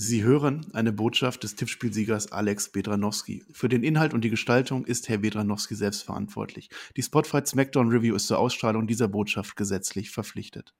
[0.00, 3.44] Sie hören eine Botschaft des Tippspielsiegers Alex Bedranowski.
[3.50, 6.70] Für den Inhalt und die Gestaltung ist Herr Bedranowski selbst verantwortlich.
[6.96, 10.72] Die Spotify Smackdown Review ist zur Ausstrahlung dieser Botschaft gesetzlich verpflichtet.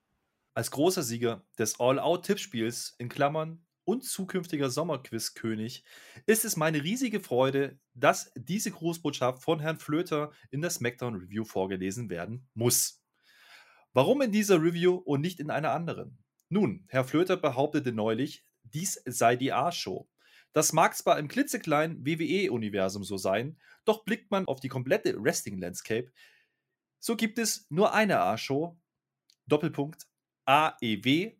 [0.55, 5.83] Als großer Sieger des All-Out-Tippspiels in Klammern und zukünftiger Sommerquiz-König
[6.27, 11.43] ist es meine riesige Freude, dass diese Grußbotschaft von Herrn Flöter in der Smackdown Review
[11.43, 13.03] vorgelesen werden muss.
[13.93, 16.23] Warum in dieser Review und nicht in einer anderen?
[16.51, 20.09] Nun, Herr Flöter behauptete neulich, dies sei die A-Show.
[20.53, 26.11] Das mag zwar im klitzekleinen WWE-Universum so sein, doch blickt man auf die komplette Wrestling-Landscape,
[27.01, 28.77] so gibt es nur eine A-Show,
[29.47, 30.07] Doppelpunkt
[30.47, 31.33] AEW,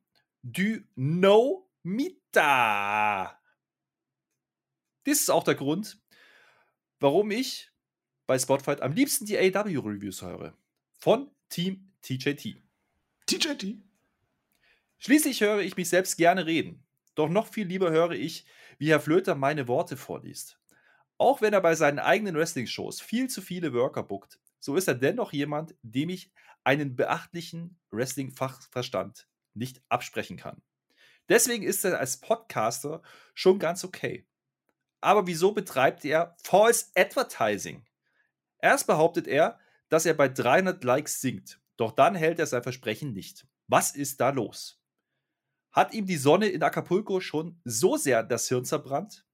[0.43, 3.41] du No Mita.
[5.07, 6.01] Dies ist auch der Grund,
[7.01, 7.71] warum ich
[8.27, 10.57] bei Spotfight am liebsten die AW-Reviews höre.
[10.99, 12.63] Von Team TJT.
[13.27, 13.79] TJT.
[14.99, 16.85] Schließlich höre ich mich selbst gerne reden.
[17.19, 18.47] Doch noch viel lieber höre ich,
[18.79, 20.61] wie Herr Flöter meine Worte vorliest.
[21.17, 24.95] Auch wenn er bei seinen eigenen Wrestling-Shows viel zu viele Worker bookt, so ist er
[24.95, 26.31] dennoch jemand, dem ich
[26.63, 30.63] einen beachtlichen Wrestling-Fachverstand nicht absprechen kann.
[31.29, 33.03] Deswegen ist er als Podcaster
[33.35, 34.25] schon ganz okay.
[35.01, 37.85] Aber wieso betreibt er False Advertising?
[38.61, 39.59] Erst behauptet er,
[39.89, 43.45] dass er bei 300 Likes singt, doch dann hält er sein Versprechen nicht.
[43.67, 44.78] Was ist da los?
[45.79, 49.25] Hat ihm die Sonne in Acapulco schon so sehr das Hirn zerbrannt?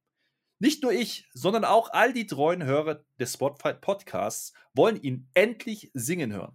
[0.59, 5.91] Nicht nur ich, sondern auch all die treuen Hörer des Spotlight Podcasts wollen ihn endlich
[5.95, 6.55] singen hören.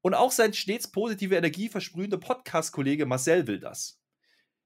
[0.00, 4.02] Und auch sein stets positive Energie versprühende Podcast-Kollege Marcel will das.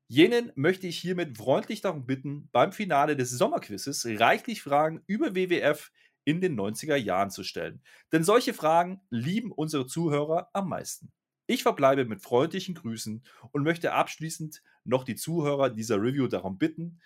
[0.08, 5.92] Jenen möchte ich hiermit freundlich darum bitten, beim Finale des Sommerquizzes reichlich Fragen über WWF
[6.25, 7.83] in den 90er Jahren zu stellen.
[8.12, 11.12] Denn solche Fragen lieben unsere Zuhörer am meisten.
[11.53, 16.98] Ich verbleibe mit freundlichen Grüßen und möchte abschließend noch die Zuhörer dieser Review darum bitten,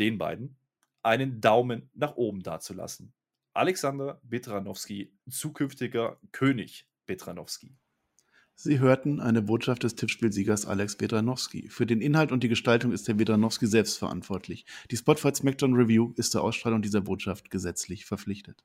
[0.00, 0.56] den beiden
[1.04, 3.12] einen Daumen nach oben dazulassen.
[3.52, 7.76] Alexander Betranowski, zukünftiger König Betranowski.
[8.56, 11.68] Sie hörten eine Botschaft des Tippspielsiegers Alex Bedranowski.
[11.68, 14.66] Für den Inhalt und die Gestaltung ist der Bedranowski selbst verantwortlich.
[14.90, 18.64] Die Spotfight Smackdown Review ist zur Ausstrahlung dieser Botschaft gesetzlich verpflichtet.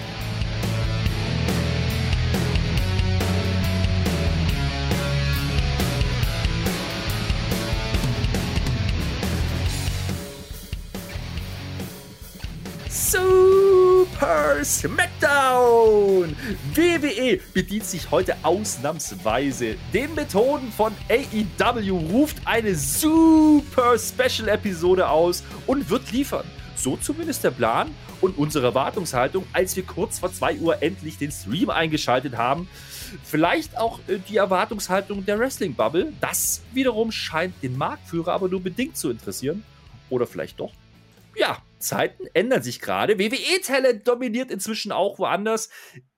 [14.63, 16.35] SmackDown!
[16.73, 25.43] WWE bedient sich heute ausnahmsweise den Methoden von AEW, ruft eine Super Special Episode aus
[25.67, 26.45] und wird liefern.
[26.75, 31.31] So zumindest der Plan und unsere Erwartungshaltung, als wir kurz vor 2 Uhr endlich den
[31.31, 32.67] Stream eingeschaltet haben.
[33.23, 36.13] Vielleicht auch äh, die Erwartungshaltung der Wrestling Bubble.
[36.21, 39.63] Das wiederum scheint den Marktführer aber nur bedingt zu interessieren.
[40.09, 40.71] Oder vielleicht doch.
[41.35, 43.19] Ja, Zeiten ändern sich gerade.
[43.19, 45.69] WWE-Talent dominiert inzwischen auch woanders.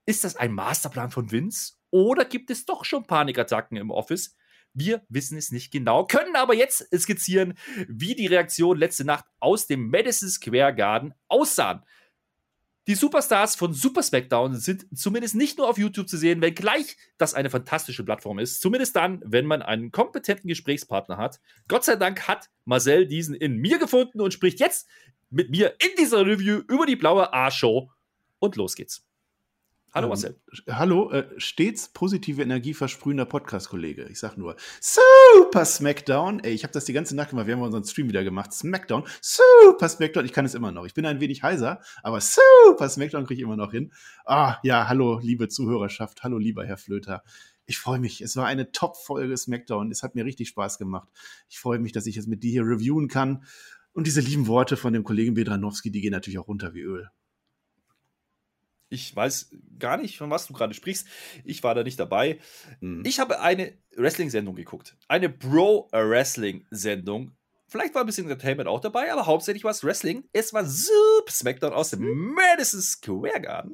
[0.06, 1.74] Ist das ein Masterplan von Vince?
[1.91, 4.35] Oder gibt es doch schon Panikattacken im Office?
[4.74, 7.53] Wir wissen es nicht genau, können aber jetzt skizzieren,
[7.88, 11.84] wie die Reaktionen letzte Nacht aus dem Madison Square Garden aussahen.
[12.88, 17.34] Die Superstars von Super SmackDown sind zumindest nicht nur auf YouTube zu sehen, wenngleich das
[17.34, 18.59] eine fantastische Plattform ist.
[18.59, 21.40] Zumindest dann, wenn man einen kompetenten Gesprächspartner hat.
[21.69, 24.90] Gott sei Dank hat Marcel diesen in mir gefunden und spricht jetzt
[25.34, 27.90] mit mir in dieser Review über die blaue A-Show.
[28.40, 29.06] Und los geht's.
[29.92, 30.42] Hallo ähm, Marcel.
[30.70, 34.08] hallo, äh, stets positive Energie versprühender Podcast-Kollege.
[34.10, 36.40] Ich sag nur, Super Smackdown.
[36.40, 37.46] Ey, ich habe das die ganze Nacht gemacht.
[37.46, 38.54] Wir haben unseren Stream wieder gemacht.
[38.54, 39.04] Smackdown.
[39.22, 40.26] Super Smackdown.
[40.26, 40.86] Ich kann es immer noch.
[40.86, 43.94] Ich bin ein wenig heiser, aber Super Smackdown kriege ich immer noch hin.
[44.26, 46.24] Ah, ja, hallo, liebe Zuhörerschaft.
[46.24, 47.24] Hallo, lieber Herr Flöter.
[47.66, 48.22] Ich freue mich.
[48.22, 49.92] Es war eine Top-Folge Smackdown.
[49.92, 51.07] Es hat mir richtig Spaß gemacht.
[51.50, 53.46] Ich freue mich, dass ich es mit dir hier reviewen kann.
[53.94, 57.10] Und diese lieben Worte von dem Kollegen Bedranowski, die gehen natürlich auch runter wie Öl.
[58.90, 61.07] Ich weiß gar nicht, von was du gerade sprichst.
[61.44, 62.40] Ich war da nicht dabei.
[62.80, 63.04] Mhm.
[63.06, 64.98] Ich habe eine Wrestling-Sendung geguckt.
[65.07, 67.36] Eine Bro-Wrestling-Sendung.
[67.68, 70.25] Vielleicht war ein bisschen Entertainment auch dabei, aber hauptsächlich war es Wrestling.
[70.31, 72.36] Es war Super Smackdown aus dem mhm.
[72.36, 73.74] Madison Square Garden.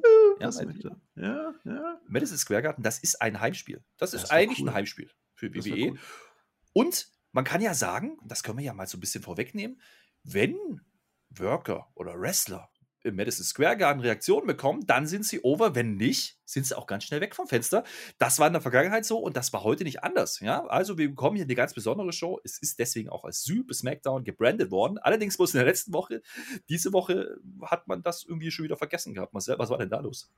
[1.16, 2.00] Ja, ja, ja.
[2.08, 3.84] Madison Square Garden, das ist ein Heimspiel.
[3.98, 4.70] Das, das ist eigentlich cool.
[4.70, 5.98] ein Heimspiel für WWE.
[6.72, 9.78] Und man kann ja sagen, das können wir ja mal so ein bisschen vorwegnehmen,
[10.24, 10.80] wenn
[11.30, 12.70] Worker oder Wrestler
[13.02, 15.74] im Madison Square Garden Reaktionen bekommen, dann sind sie over.
[15.74, 17.84] Wenn nicht, sind sie auch ganz schnell weg vom Fenster.
[18.18, 20.40] Das war in der Vergangenheit so und das war heute nicht anders.
[20.40, 20.66] Ja?
[20.66, 22.40] Also wir bekommen hier eine ganz besondere Show.
[22.44, 24.98] Es ist deswegen auch als Super SmackDown gebrandet worden.
[24.98, 26.22] Allerdings muss in der letzten Woche,
[26.68, 29.32] diese Woche hat man das irgendwie schon wieder vergessen gehabt.
[29.32, 30.30] Marcel, was war denn da los?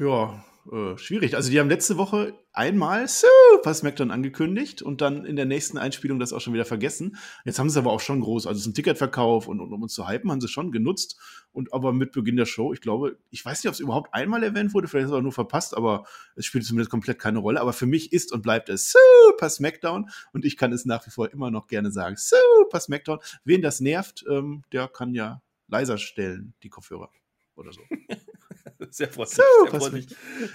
[0.00, 1.36] Ja, äh, schwierig.
[1.36, 6.18] Also die haben letzte Woche einmal Super SmackDown angekündigt und dann in der nächsten Einspielung
[6.18, 7.16] das auch schon wieder vergessen.
[7.44, 9.72] Jetzt haben sie es aber auch schon groß, also es ist ein Ticketverkauf und, und
[9.72, 11.20] um uns zu hypen, haben sie schon genutzt.
[11.52, 14.42] Und aber mit Beginn der Show, ich glaube, ich weiß nicht, ob es überhaupt einmal
[14.42, 17.60] erwähnt wurde, vielleicht ist es auch nur verpasst, aber es spielt zumindest komplett keine Rolle.
[17.60, 21.10] Aber für mich ist und bleibt es Super SmackDown und ich kann es nach wie
[21.10, 22.16] vor immer noch gerne sagen.
[22.18, 23.20] Super SmackDown.
[23.44, 27.10] Wen das nervt, ähm, der kann ja leiser stellen, die Kopfhörer
[27.54, 27.82] oder so.
[28.90, 29.36] Sehr freundlich.
[29.36, 30.06] So, sehr freundlich.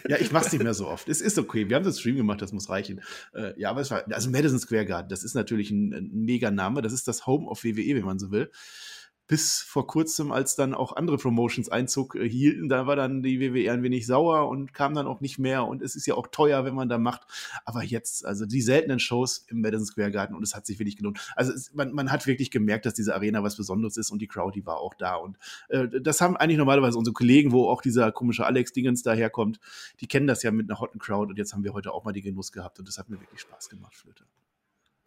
[0.07, 1.09] Ja, ich mach's nicht mehr so oft.
[1.09, 1.69] Es ist okay.
[1.69, 3.01] Wir haben das Stream gemacht, das muss reichen.
[3.33, 6.51] Äh, ja, aber es war, also Madison Square Garden, das ist natürlich ein, ein mega
[6.51, 6.81] Name.
[6.81, 8.49] Das ist das Home of WWE, wenn man so will
[9.29, 13.39] bis vor kurzem, als dann auch andere Promotions Einzug äh, hielten, da war dann die
[13.39, 15.65] WWE ein wenig sauer und kam dann auch nicht mehr.
[15.65, 17.21] Und es ist ja auch teuer, wenn man da macht.
[17.63, 20.97] Aber jetzt, also die seltenen Shows im Madison Square Garden und es hat sich wirklich
[20.97, 21.19] gelohnt.
[21.35, 24.27] Also es, man, man hat wirklich gemerkt, dass diese Arena was Besonderes ist und die
[24.27, 25.13] Crowd, die war auch da.
[25.13, 25.37] Und
[25.67, 29.59] äh, das haben eigentlich normalerweise unsere Kollegen, wo auch dieser komische Alex Dingens daherkommt,
[30.01, 32.13] die kennen das ja mit einer hotten Crowd und jetzt haben wir heute auch mal
[32.13, 34.23] die Genuss gehabt und das hat mir wirklich Spaß gemacht, Flöte.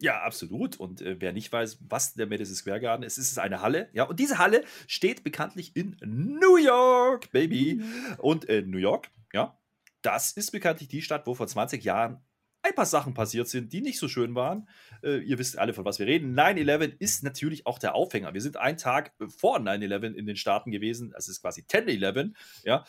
[0.03, 0.75] Ja, absolut.
[0.75, 3.87] Und äh, wer nicht weiß, was der Madison Square Garden ist, ist es eine Halle.
[3.93, 7.75] Ja, und diese Halle steht bekanntlich in New York, Baby.
[7.75, 8.15] Mhm.
[8.17, 9.57] Und äh, New York, ja,
[10.01, 12.21] das ist bekanntlich die Stadt, wo vor 20 Jahren
[12.63, 14.67] ein paar Sachen passiert sind, die nicht so schön waren.
[15.03, 16.37] Äh, ihr wisst alle, von was wir reden.
[16.37, 18.33] 9-11 ist natürlich auch der Aufhänger.
[18.33, 21.13] Wir sind einen Tag vor 9-11 in den Staaten gewesen.
[21.17, 22.33] Es ist quasi 10-11.
[22.65, 22.83] Ja,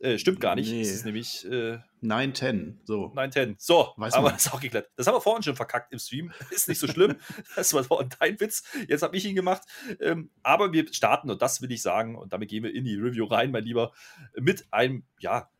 [0.00, 0.70] äh, stimmt gar nicht.
[0.70, 0.80] Nee.
[0.80, 1.44] Es ist nämlich.
[1.44, 2.76] Äh, 9-10.
[2.84, 3.12] So.
[3.14, 3.56] 9-10.
[3.58, 4.32] So, Weiß aber man.
[4.32, 4.90] das ist auch geklärt.
[4.96, 6.32] Das haben wir vorhin schon verkackt im Stream.
[6.50, 7.16] Ist nicht so schlimm.
[7.56, 7.84] das war
[8.18, 8.62] dein Witz.
[8.88, 9.62] Jetzt habe ich ihn gemacht.
[10.00, 12.96] Ähm, aber wir starten, und das will ich sagen, und damit gehen wir in die
[12.96, 13.92] Review rein, mein Lieber,
[14.34, 15.50] mit einem, ja,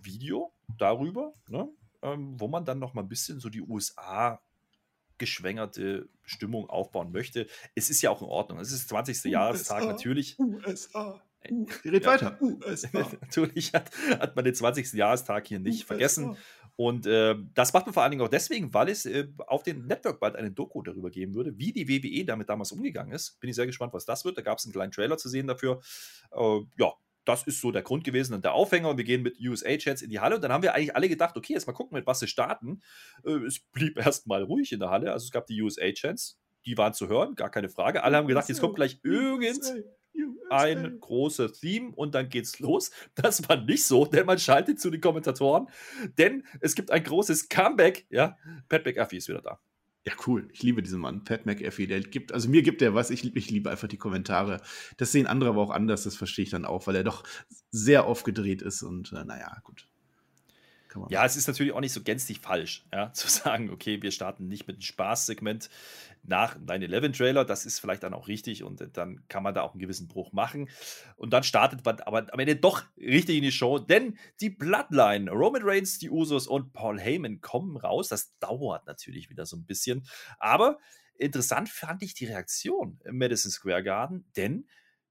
[0.00, 1.68] Video darüber, ne?
[2.02, 4.40] ähm, wo man dann noch mal ein bisschen so die USA
[5.18, 7.46] geschwängerte Stimmung aufbauen möchte.
[7.74, 8.60] Es ist ja auch in Ordnung.
[8.60, 9.16] Es ist 20.
[9.16, 10.38] USA, Jahrestag natürlich.
[10.38, 11.20] USA.
[11.50, 12.38] Uh, red ja, weiter.
[12.40, 12.88] USA.
[13.20, 14.92] Natürlich hat, hat man den 20.
[14.92, 15.86] Jahrestag hier nicht USA.
[15.86, 16.36] vergessen.
[16.76, 19.86] Und äh, das macht man vor allen Dingen auch deswegen, weil es äh, auf dem
[19.86, 23.40] Network bald eine Doku darüber geben würde, wie die WWE damit damals umgegangen ist.
[23.40, 24.36] Bin ich sehr gespannt, was das wird.
[24.36, 25.80] Da gab es einen kleinen Trailer zu sehen dafür.
[26.32, 26.92] Äh, ja,
[27.24, 28.90] das ist so der Grund gewesen und der Aufhänger.
[28.90, 30.36] Und wir gehen mit USA-Chats in die Halle.
[30.36, 32.82] Und dann haben wir eigentlich alle gedacht, okay, jetzt mal gucken, mit was sie starten.
[33.24, 35.12] Äh, es blieb erstmal ruhig in der Halle.
[35.12, 38.04] Also es gab die USA-Chats, die waren zu hören, gar keine Frage.
[38.04, 39.64] Alle haben gedacht, jetzt kommt gleich irgend
[40.50, 42.90] ein großes Theme und dann geht's los.
[43.14, 45.68] Das war nicht so, denn man schaltet zu den Kommentatoren,
[46.18, 48.06] denn es gibt ein großes Comeback.
[48.10, 48.36] Ja,
[48.68, 49.58] Pat McAfee ist wieder da.
[50.06, 50.48] Ja, cool.
[50.52, 51.24] Ich liebe diesen Mann.
[51.24, 53.10] Pat McAfee, der gibt, also mir gibt er was.
[53.10, 54.60] Ich, ich liebe einfach die Kommentare.
[54.98, 57.24] Das sehen andere aber auch anders, das verstehe ich dann auch, weil er doch
[57.70, 59.88] sehr aufgedreht ist und äh, naja, gut.
[61.10, 64.48] Ja, es ist natürlich auch nicht so gänzlich falsch, ja, zu sagen, okay, wir starten
[64.48, 65.70] nicht mit einem Spaßsegment
[66.22, 67.44] nach 9-11-Trailer.
[67.44, 70.32] Das ist vielleicht dann auch richtig und dann kann man da auch einen gewissen Bruch
[70.32, 70.68] machen.
[71.16, 75.30] Und dann startet man aber am Ende doch richtig in die Show, denn die Bloodline,
[75.30, 78.08] Roman Reigns, die Usos und Paul Heyman kommen raus.
[78.08, 80.06] Das dauert natürlich wieder so ein bisschen.
[80.38, 80.78] Aber
[81.16, 84.66] interessant fand ich die Reaktion im Madison Square Garden, denn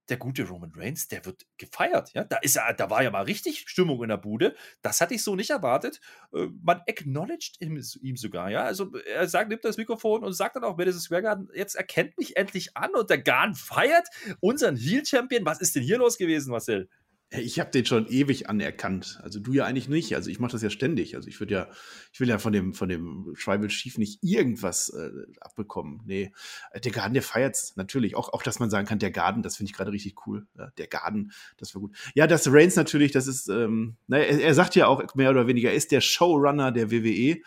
[0.10, 2.12] der gute Roman Reigns, der wird gefeiert.
[2.14, 4.56] Ja, da ist ja, da war ja mal richtig Stimmung in der Bude.
[4.82, 6.00] Das hatte ich so nicht erwartet.
[6.34, 8.64] Äh, man acknowledged ihm, ihm, sogar, ja.
[8.64, 12.18] Also er sagt, nimmt das Mikrofon und sagt dann auch Madison Square Garden, jetzt erkennt
[12.18, 14.08] mich endlich an und der Garn feiert
[14.40, 15.46] unseren Heel Champion.
[15.46, 16.90] Was ist denn hier los gewesen, Marcel?
[17.32, 19.20] Ich habe den schon ewig anerkannt.
[19.24, 20.16] Also du ja eigentlich nicht.
[20.16, 21.16] Also ich mache das ja ständig.
[21.16, 21.68] Also ich würde ja,
[22.14, 25.10] ich will ja von dem, von dem Tribal Chief nicht irgendwas äh,
[25.42, 26.02] abbekommen.
[26.06, 26.32] Nee,
[26.72, 28.16] äh, der Garden, der feiert's natürlich.
[28.16, 30.46] Auch, auch, dass man sagen kann, der Garden, das finde ich gerade richtig cool.
[30.58, 31.96] Ja, der Garden, das war gut.
[32.14, 35.48] Ja, das Reigns natürlich, das ist, ähm, naja, er, er sagt ja auch mehr oder
[35.48, 37.42] weniger, er ist der Showrunner der WWE.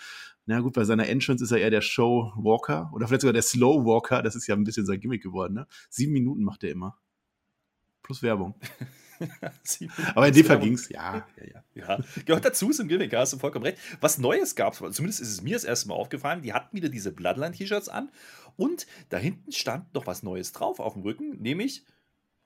[0.44, 4.22] Na gut, bei seiner Entrance ist er eher der Showwalker oder vielleicht sogar der Slowwalker.
[4.22, 5.54] Das ist ja ein bisschen sein Gimmick geworden.
[5.54, 5.66] Ne?
[5.88, 6.98] Sieben Minuten macht er immer.
[8.02, 8.58] Plus Werbung.
[10.14, 11.98] Aber in dem Fall ging es, ja, ja, ja.
[12.24, 13.78] Gehört dazu zum Gimmick, hast du vollkommen recht.
[14.00, 16.88] Was Neues gab es, zumindest ist es mir das erste Mal aufgefallen, die hatten wieder
[16.88, 18.10] diese Bloodline-T-Shirts an
[18.56, 21.84] und da hinten stand noch was Neues drauf auf dem Rücken, nämlich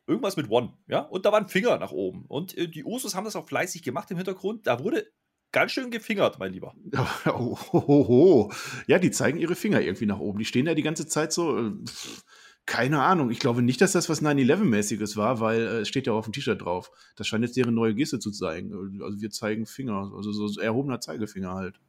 [0.06, 2.24] irgendwas mit One, ja, und da war ein Finger nach oben.
[2.28, 4.66] Und äh, die Usos haben das auch fleißig gemacht im Hintergrund.
[4.66, 5.06] Da wurde
[5.52, 6.74] ganz schön gefingert, mein Lieber.
[7.26, 8.52] Oh, oh, oh.
[8.86, 10.38] Ja, die zeigen ihre Finger irgendwie nach oben.
[10.38, 11.58] Die stehen da die ganze Zeit so.
[11.58, 11.72] Äh,
[12.66, 13.30] keine Ahnung.
[13.30, 16.26] Ich glaube nicht, dass das was 9-11-mäßiges war, weil äh, es steht ja auch auf
[16.26, 16.90] dem T-Shirt drauf.
[17.16, 18.72] Das scheint jetzt deren neue Geste zu zeigen.
[19.02, 21.80] Also wir zeigen Finger, also so erhobener Zeigefinger halt.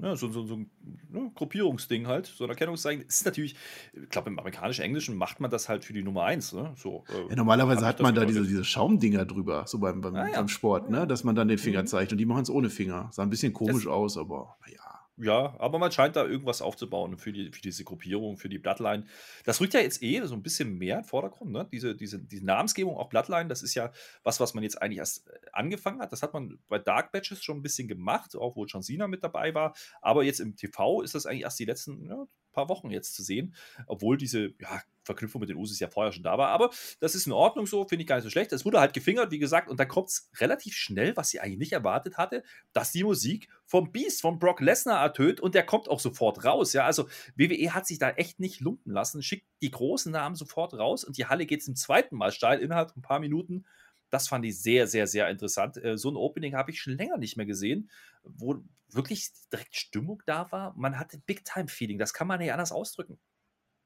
[0.00, 0.70] Ja, so, so, so ein
[1.10, 3.04] ne, Gruppierungsding halt, so ein Erkennungszeichen.
[3.04, 3.56] Das ist natürlich,
[3.92, 6.52] ich glaube, im amerikanischen Englischen macht man das halt für die Nummer 1.
[6.52, 6.72] Ne?
[6.76, 10.28] So, äh, ja, normalerweise hat man da diese, diese Schaumdinger drüber, so beim, beim, ah,
[10.28, 10.36] ja.
[10.36, 11.04] beim Sport, ne?
[11.08, 11.88] dass man dann den Finger mhm.
[11.88, 13.08] zeigt und die machen es ohne Finger.
[13.10, 14.97] Sah ein bisschen komisch das, aus, aber naja.
[15.20, 19.04] Ja, aber man scheint da irgendwas aufzubauen für, die, für diese Gruppierung, für die Bloodline.
[19.44, 21.68] Das rückt ja jetzt eh so ein bisschen mehr in den Vordergrund, ne?
[21.72, 23.90] Diese, diese, diese Namensgebung, auch Bloodline, das ist ja
[24.22, 26.12] was, was man jetzt eigentlich erst äh, angefangen hat.
[26.12, 29.24] Das hat man bei Dark Batches schon ein bisschen gemacht, auch wo John Cena mit
[29.24, 29.74] dabei war.
[30.00, 33.22] Aber jetzt im TV ist das eigentlich erst die letzten ja, paar Wochen jetzt zu
[33.22, 33.54] sehen,
[33.86, 36.48] obwohl diese ja, Verknüpfung mit den Usos ja vorher schon da war.
[36.48, 38.52] Aber das ist in Ordnung so, finde ich gar nicht so schlecht.
[38.52, 41.58] Es wurde halt gefingert, wie gesagt, und da kommt es relativ schnell, was sie eigentlich
[41.58, 45.88] nicht erwartet hatte, dass die Musik vom Beast, von Brock Lesnar ertönt und der kommt
[45.88, 46.72] auch sofort raus.
[46.72, 50.74] Ja, also WWE hat sich da echt nicht lumpen lassen, schickt die großen Namen sofort
[50.74, 53.64] raus und die Halle geht zum zweiten Mal steil innerhalb von ein paar Minuten.
[54.10, 55.76] Das fand ich sehr, sehr, sehr interessant.
[55.82, 57.90] Äh, so ein Opening habe ich schon länger nicht mehr gesehen,
[58.22, 60.74] wo wirklich direkt Stimmung da war.
[60.76, 61.98] Man hatte Big-Time-Feeling.
[61.98, 63.18] Das kann man nicht anders ausdrücken.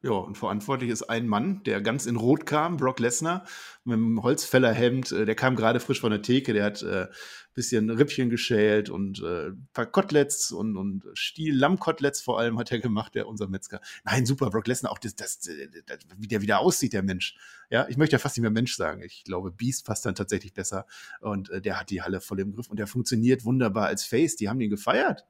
[0.04, 3.46] Ja, und verantwortlich ist ein Mann, der ganz in Rot kam, Brock Lesnar,
[3.84, 5.12] mit einem Holzfällerhemd.
[5.12, 7.06] Äh, der kam gerade frisch von der Theke, der hat äh,
[7.54, 12.72] bisschen Rippchen geschält und äh, ein paar Koteletts und, und Stiel, Lammkoteletts vor allem hat
[12.72, 13.80] er gemacht, der unser Metzger.
[14.04, 17.36] Nein, super, Brock Lesnar, auch das, das, das, wie der wieder aussieht, der Mensch.
[17.70, 19.02] Ja, ich möchte ja fast nicht mehr Mensch sagen.
[19.02, 20.86] Ich glaube, Beast passt dann tatsächlich besser
[21.20, 24.34] und äh, der hat die Halle voll im Griff und der funktioniert wunderbar als Face.
[24.34, 25.26] Die haben ihn gefeiert.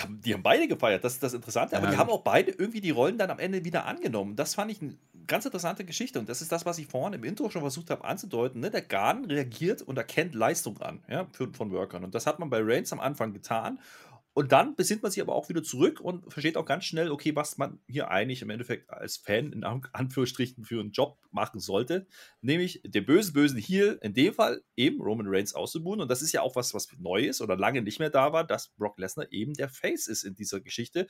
[0.00, 1.92] Haben, die haben beide gefeiert, das ist das Interessante, aber ja.
[1.92, 4.36] die haben auch beide irgendwie die Rollen dann am Ende wieder angenommen.
[4.36, 4.96] Das fand ich eine
[5.26, 8.04] ganz interessante Geschichte und das ist das, was ich vorhin im Intro schon versucht habe
[8.04, 8.60] anzudeuten.
[8.60, 8.70] Ne?
[8.70, 12.48] Der Garden reagiert und erkennt Leistung an ja, für, von Workern und das hat man
[12.48, 13.80] bei Reigns am Anfang getan
[14.36, 17.34] und dann besinnt man sich aber auch wieder zurück und versteht auch ganz schnell, okay,
[17.34, 22.06] was man hier eigentlich im Endeffekt als Fan in Anführungsstrichen für einen Job machen sollte,
[22.42, 26.02] nämlich den bösen, bösen Heel, in dem Fall eben Roman Reigns auszubuhen.
[26.02, 28.44] Und das ist ja auch was, was neu ist oder lange nicht mehr da war,
[28.44, 31.06] dass Brock Lesnar eben der Face ist in dieser Geschichte.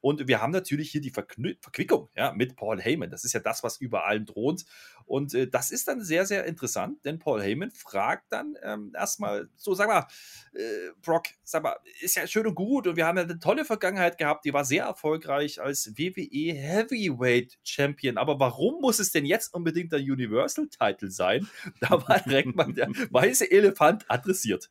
[0.00, 3.10] Und wir haben natürlich hier die Verknü Verquickung ja, mit Paul Heyman.
[3.10, 4.64] Das ist ja das, was über allem droht.
[5.04, 9.48] Und äh, das ist dann sehr, sehr interessant, denn Paul Heyman fragt dann ähm, erstmal
[9.56, 10.06] so, sag mal,
[10.52, 13.64] äh, Brock, sag mal, ist ja schön und gut und wir haben ja eine tolle
[13.64, 18.18] Vergangenheit gehabt, die war sehr erfolgreich als WWE Heavyweight Champion.
[18.18, 21.48] Aber warum muss es denn jetzt unbedingt der Universal Title sein?
[21.80, 24.70] Da war direkt mal der weiße Elefant adressiert.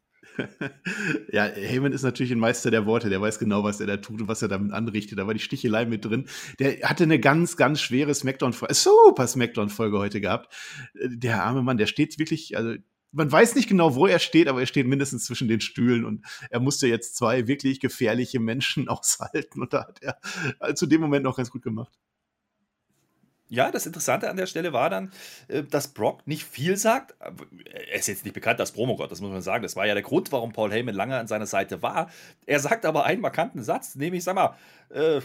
[1.32, 3.10] Ja, Heyman ist natürlich ein Meister der Worte.
[3.10, 5.20] Der weiß genau, was er da tut und was er damit anrichtet.
[5.20, 6.27] Da war die Stichelei mit drin.
[6.60, 10.54] Der hatte eine ganz, ganz schwere Smackdown-Folge, super Smackdown-Folge heute gehabt.
[10.94, 12.75] Der arme Mann, der steht wirklich, also
[13.12, 16.25] man weiß nicht genau, wo er steht, aber er steht mindestens zwischen den Stühlen und
[16.50, 21.24] er musste jetzt zwei wirklich gefährliche Menschen aushalten und da hat er zu dem Moment
[21.24, 21.98] noch ganz gut gemacht.
[23.47, 25.11] Ja, das Interessante an der Stelle war dann,
[25.47, 27.15] äh, dass Brock nicht viel sagt.
[27.19, 29.63] Er ist jetzt nicht bekannt als Promogott, das muss man sagen.
[29.63, 32.09] Das war ja der Grund, warum Paul Heyman lange an seiner Seite war.
[32.45, 34.55] Er sagt aber einen markanten Satz, nämlich, sag mal,
[34.89, 35.21] äh,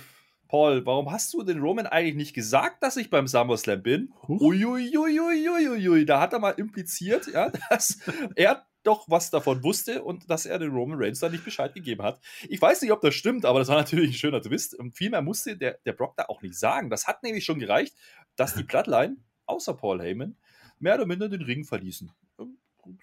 [0.49, 4.13] Paul, warum hast du den Roman eigentlich nicht gesagt, dass ich beim SummerSlam bin?
[4.29, 7.99] Uiuiuiuiuiui, da hat er mal impliziert, ja, dass
[8.35, 12.03] er doch was davon wusste und dass er den Roman Reigns da nicht Bescheid gegeben
[12.03, 12.21] hat.
[12.49, 14.75] Ich weiß nicht, ob das stimmt, aber das war natürlich ein schöner Twist.
[14.75, 16.91] Und viel mehr musste der, der Brock da auch nicht sagen.
[16.91, 17.95] Das hat nämlich schon gereicht,
[18.37, 20.37] dass die Bloodline, außer Paul Heyman,
[20.79, 22.11] mehr oder minder den Ring verließen.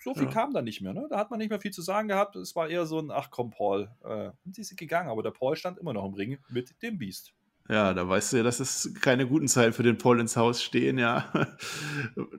[0.01, 0.31] So viel ja.
[0.31, 0.93] kam da nicht mehr.
[0.93, 1.07] Ne?
[1.09, 2.35] Da hat man nicht mehr viel zu sagen gehabt.
[2.35, 3.89] Es war eher so ein, ach komm, Paul.
[4.03, 6.97] Äh, und sie sind gegangen, aber der Paul stand immer noch im Ring mit dem
[6.97, 7.33] Beast.
[7.69, 10.63] Ja, da weißt du ja, dass es keine guten Zeiten für den Paul ins Haus
[10.63, 11.29] stehen, ja.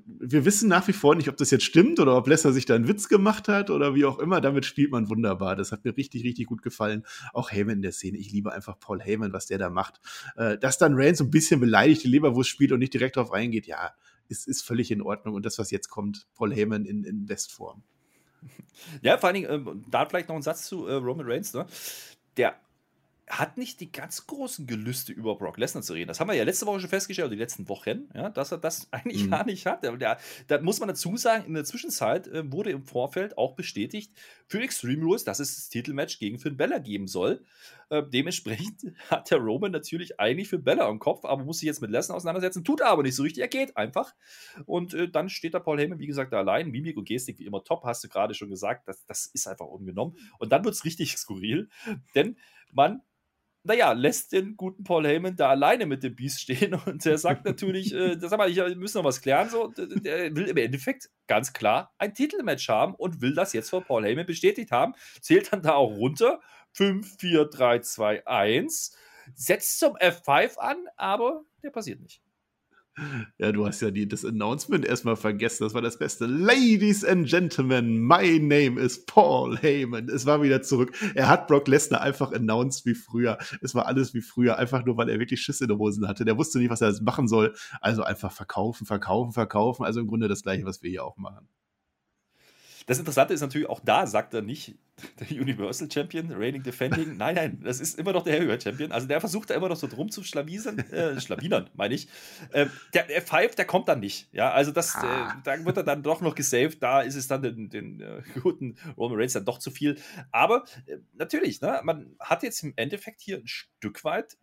[0.06, 2.74] Wir wissen nach wie vor nicht, ob das jetzt stimmt oder ob Lesser sich da
[2.74, 4.40] einen Witz gemacht hat oder wie auch immer.
[4.40, 5.54] Damit spielt man wunderbar.
[5.54, 7.04] Das hat mir richtig, richtig gut gefallen.
[7.34, 8.16] Auch Heyman in der Szene.
[8.16, 10.00] Ich liebe einfach Paul Heyman, was der da macht.
[10.36, 13.32] Äh, dass dann Reigns so ein bisschen beleidigt die Leberwurst spielt und nicht direkt darauf
[13.32, 13.92] eingeht, ja,
[14.28, 15.34] ist, ist völlig in Ordnung.
[15.34, 17.82] Und das, was jetzt kommt, Paul Heyman in, in Bestform.
[19.02, 21.66] Ja, vor allen Dingen, äh, da vielleicht noch ein Satz zu äh, Roman Reigns, ne?
[22.36, 22.54] Der
[23.30, 26.08] hat nicht die ganz großen Gelüste über Brock Lesnar zu reden.
[26.08, 28.58] Das haben wir ja letzte Woche schon festgestellt, oder die letzten Wochen, ja, dass er
[28.58, 29.30] das eigentlich mhm.
[29.30, 29.84] gar nicht hat.
[29.84, 34.12] Da, da, muss man dazu sagen, in der Zwischenzeit äh, wurde im Vorfeld auch bestätigt
[34.46, 37.44] für Extreme Rules, dass es das Titelmatch gegen Finn Bella geben soll.
[37.90, 41.80] Äh, dementsprechend hat der Roman natürlich eigentlich für Bella im Kopf, aber muss sich jetzt
[41.80, 44.14] mit Lesnar auseinandersetzen, tut aber nicht so richtig, er geht einfach.
[44.66, 46.70] Und äh, dann steht da Paul Heyman, wie gesagt, da allein.
[46.70, 48.88] Mimik und Gestik wie immer top, hast du gerade schon gesagt.
[48.88, 50.16] Das, das ist einfach ungenommen.
[50.38, 51.68] Und dann wird es richtig skurril,
[52.14, 52.36] denn
[52.72, 53.02] man
[53.64, 56.74] naja, lässt den guten Paul Heyman da alleine mit dem Beast stehen?
[56.86, 60.34] Und der sagt natürlich, äh, sag mal, ich äh, muss noch was klären, so, der
[60.34, 64.26] will im Endeffekt ganz klar ein Titelmatch haben und will das jetzt von Paul Heyman
[64.26, 66.40] bestätigt haben, zählt dann da auch runter,
[66.72, 68.96] 5, 4, 3, 2, 1,
[69.34, 72.22] setzt zum F5 an, aber der passiert nicht.
[73.38, 75.64] Ja, du hast ja die, das Announcement erstmal vergessen.
[75.64, 76.26] Das war das Beste.
[76.26, 80.08] Ladies and Gentlemen, my name is Paul Heyman.
[80.08, 80.96] Es war wieder zurück.
[81.14, 83.38] Er hat Brock Lesnar einfach announced wie früher.
[83.60, 86.24] Es war alles wie früher, einfach nur, weil er wirklich Schiss in den Hosen hatte.
[86.24, 87.54] Der wusste nicht, was er machen soll.
[87.80, 89.84] Also einfach verkaufen, verkaufen, verkaufen.
[89.84, 91.48] Also im Grunde das Gleiche, was wir hier auch machen.
[92.88, 94.74] Das Interessante ist natürlich, auch da sagt er nicht,
[95.20, 97.18] der Universal Champion, Reigning Defending.
[97.18, 98.92] Nein, nein, das ist immer noch der Heavyweight Champion.
[98.92, 102.08] Also der versucht da immer noch so drum zu schlawinern, äh, schlawinern, meine ich.
[102.50, 104.32] Äh, der, der Five, der kommt dann nicht.
[104.32, 105.38] Ja, also das, äh, ah.
[105.44, 106.82] da wird er dann doch noch gesaved.
[106.82, 109.98] Da ist es dann den, den äh, guten Roman Reigns dann doch zu viel.
[110.32, 114.38] Aber äh, natürlich, ne, man hat jetzt im Endeffekt hier ein Stück weit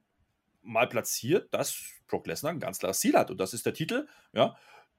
[0.62, 1.76] mal platziert, dass
[2.06, 3.32] Brock Lesnar ein ganz klares Ziel hat.
[3.32, 4.56] Und das ist der Titel, ja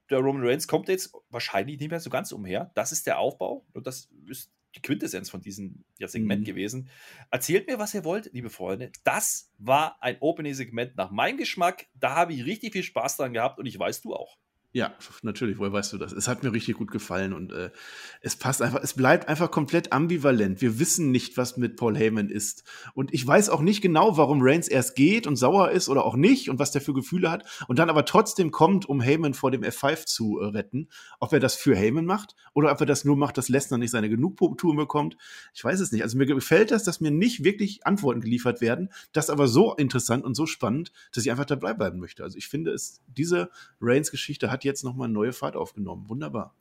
[0.09, 2.71] der Roman Reigns kommt jetzt wahrscheinlich nicht mehr so ganz umher.
[2.75, 6.45] Das ist der Aufbau und das ist die Quintessenz von diesem Segment mhm.
[6.45, 6.89] gewesen.
[7.31, 8.91] Erzählt mir, was ihr wollt, liebe Freunde.
[9.03, 11.87] Das war ein Opening-Segment nach meinem Geschmack.
[11.95, 14.37] Da habe ich richtig viel Spaß dran gehabt und ich weiß, du auch.
[14.73, 14.93] Ja,
[15.23, 16.11] natürlich, woher weißt du das?
[16.11, 17.71] Es hat mir richtig gut gefallen und äh,
[18.21, 20.61] es passt einfach, es bleibt einfach komplett ambivalent.
[20.61, 22.63] Wir wissen nicht, was mit Paul Heyman ist.
[22.93, 26.15] Und ich weiß auch nicht genau, warum Reigns erst geht und sauer ist oder auch
[26.15, 29.51] nicht und was der für Gefühle hat und dann aber trotzdem kommt, um Heyman vor
[29.51, 30.89] dem F5 zu äh, retten.
[31.19, 33.91] Ob er das für Heyman macht oder ob er das nur macht, dass Lesnar nicht
[33.91, 35.17] seine Genugtuung bekommt.
[35.55, 36.03] Ich weiß es nicht.
[36.03, 38.89] Also mir gefällt das, dass mir nicht wirklich Antworten geliefert werden.
[39.13, 42.23] Das aber so interessant und so spannend, dass ich einfach dabei bleiben möchte.
[42.23, 43.49] Also ich finde es, diese
[43.81, 46.07] Reigns-Geschichte hat jetzt nochmal neue Fahrt aufgenommen.
[46.09, 46.53] Wunderbar.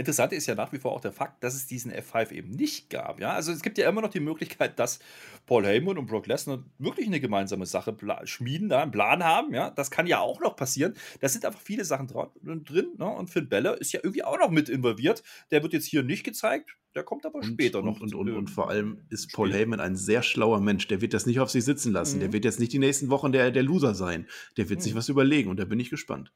[0.00, 2.88] Interessant ist ja nach wie vor auch der Fakt, dass es diesen F5 eben nicht
[2.88, 3.20] gab.
[3.20, 3.32] Ja?
[3.32, 4.98] Also es gibt ja immer noch die Möglichkeit, dass
[5.44, 9.52] Paul Heyman und Brock Lesnar wirklich eine gemeinsame Sache schmieden, da einen Plan haben.
[9.52, 9.68] Ja?
[9.68, 10.94] Das kann ja auch noch passieren.
[11.20, 12.92] Da sind einfach viele Sachen drin.
[12.96, 13.04] Ne?
[13.04, 15.22] Und Finn Beller ist ja irgendwie auch noch mit involviert.
[15.50, 16.78] Der wird jetzt hier nicht gezeigt.
[16.94, 18.00] Der kommt aber und, später noch.
[18.00, 20.88] Und, und, und, vor allem ist Paul Heyman ein sehr schlauer Mensch.
[20.88, 22.16] Der wird das nicht auf sich sitzen lassen.
[22.16, 22.20] Mhm.
[22.20, 24.26] Der wird jetzt nicht die nächsten Wochen der, der Loser sein.
[24.56, 24.84] Der wird mhm.
[24.84, 26.32] sich was überlegen und da bin ich gespannt.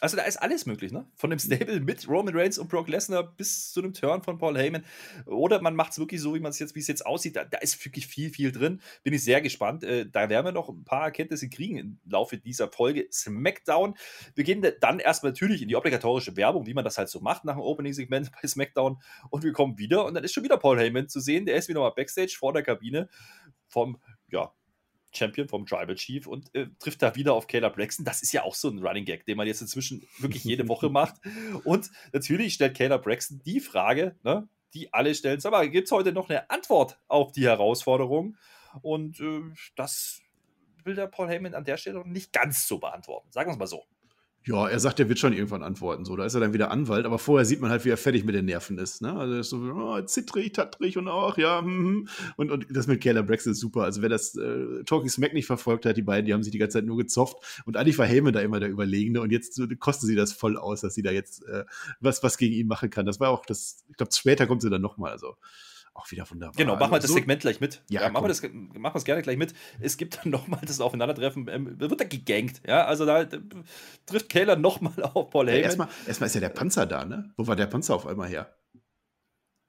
[0.00, 1.06] Also da ist alles möglich, ne?
[1.14, 4.56] Von dem Stable mit Roman Reigns und Brock Lesnar bis zu dem Turn von Paul
[4.56, 4.82] Heyman.
[5.26, 7.36] Oder man macht es wirklich so, wie man es jetzt, wie es jetzt aussieht.
[7.36, 8.80] Da, da, ist wirklich viel, viel drin.
[9.02, 9.84] Bin ich sehr gespannt.
[9.84, 13.94] Äh, da werden wir noch ein paar Erkenntnisse kriegen im Laufe dieser Folge SmackDown.
[14.34, 17.44] Wir gehen dann erstmal natürlich in die obligatorische Werbung, wie man das halt so macht
[17.44, 18.96] nach dem Opening-Segment bei SmackDown.
[19.28, 21.44] Und wir kommen wieder und dann ist schon wieder Paul Heyman zu sehen.
[21.44, 23.08] Der ist wieder mal Backstage vor der Kabine
[23.68, 23.98] vom
[24.30, 24.52] ja,
[25.12, 28.04] Champion vom Tribal Chief und äh, trifft da wieder auf Caleb Braxton.
[28.04, 30.88] Das ist ja auch so ein Running Gag, den man jetzt inzwischen wirklich jede Woche
[30.90, 31.16] macht.
[31.64, 35.92] Und natürlich stellt Caleb Braxton die Frage, ne, die alle stellen: Sag mal, gibt es
[35.92, 38.36] heute noch eine Antwort auf die Herausforderung?
[38.82, 39.42] Und äh,
[39.76, 40.20] das
[40.84, 43.30] will der Paul Heyman an der Stelle nicht ganz so beantworten.
[43.32, 43.84] Sagen wir es mal so.
[44.46, 46.06] Ja, er sagt, er wird schon irgendwann antworten.
[46.06, 48.24] So, da ist er dann wieder Anwalt, aber vorher sieht man halt, wie er fertig
[48.24, 49.02] mit den Nerven ist.
[49.02, 49.12] Ne?
[49.12, 53.02] Also er ist so oh, zittrig, tattrig und auch, ja, mm, und, und das mit
[53.02, 53.82] Kayla Braxton ist super.
[53.82, 56.58] Also wer das äh, Talking Smack nicht verfolgt hat, die beiden, die haben sich die
[56.58, 59.76] ganze Zeit nur gezofft und eigentlich war Heyman da immer der Überlegene und jetzt äh,
[59.76, 61.64] kosten sie das voll aus, dass sie da jetzt äh,
[62.00, 63.04] was, was gegen ihn machen kann.
[63.04, 65.12] Das war auch das, ich glaube, später kommt sie dann nochmal.
[65.12, 65.36] Also
[66.00, 66.54] auch wieder wunderbar.
[66.56, 67.82] Genau, machen wir also, das Segment gleich mit.
[67.88, 69.54] Ja, ja machen, wir das, machen wir es gerne gleich mit.
[69.80, 72.62] Es gibt dann nochmal das Aufeinandertreffen, ähm, wird da gegankt.
[72.66, 73.40] Ja, also da äh,
[74.06, 75.60] trifft Kayla nochmal auf Paul Heyman.
[75.60, 77.32] Ja, erstmal, erstmal ist ja der Panzer da, ne?
[77.36, 78.54] Wo war der Panzer auf einmal her?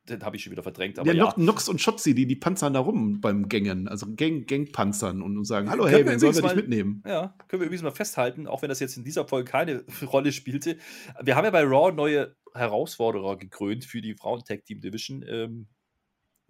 [0.10, 0.98] Den habe ich schon wieder verdrängt.
[0.98, 1.34] Aber ja, ja.
[1.38, 5.70] Nox und Schotzi, die, die panzern da rum beim Gängen, also Gang, Gangpanzern und sagen,
[5.70, 7.04] hallo Heyman, sollen wir dich mitnehmen?
[7.06, 10.32] Ja, können wir übrigens mal festhalten, auch wenn das jetzt in dieser Folge keine Rolle
[10.32, 10.78] spielte.
[11.22, 15.24] Wir haben ja bei Raw neue Herausforderer gekrönt für die Frauen-Tag-Team-Division.
[15.28, 15.68] Ähm,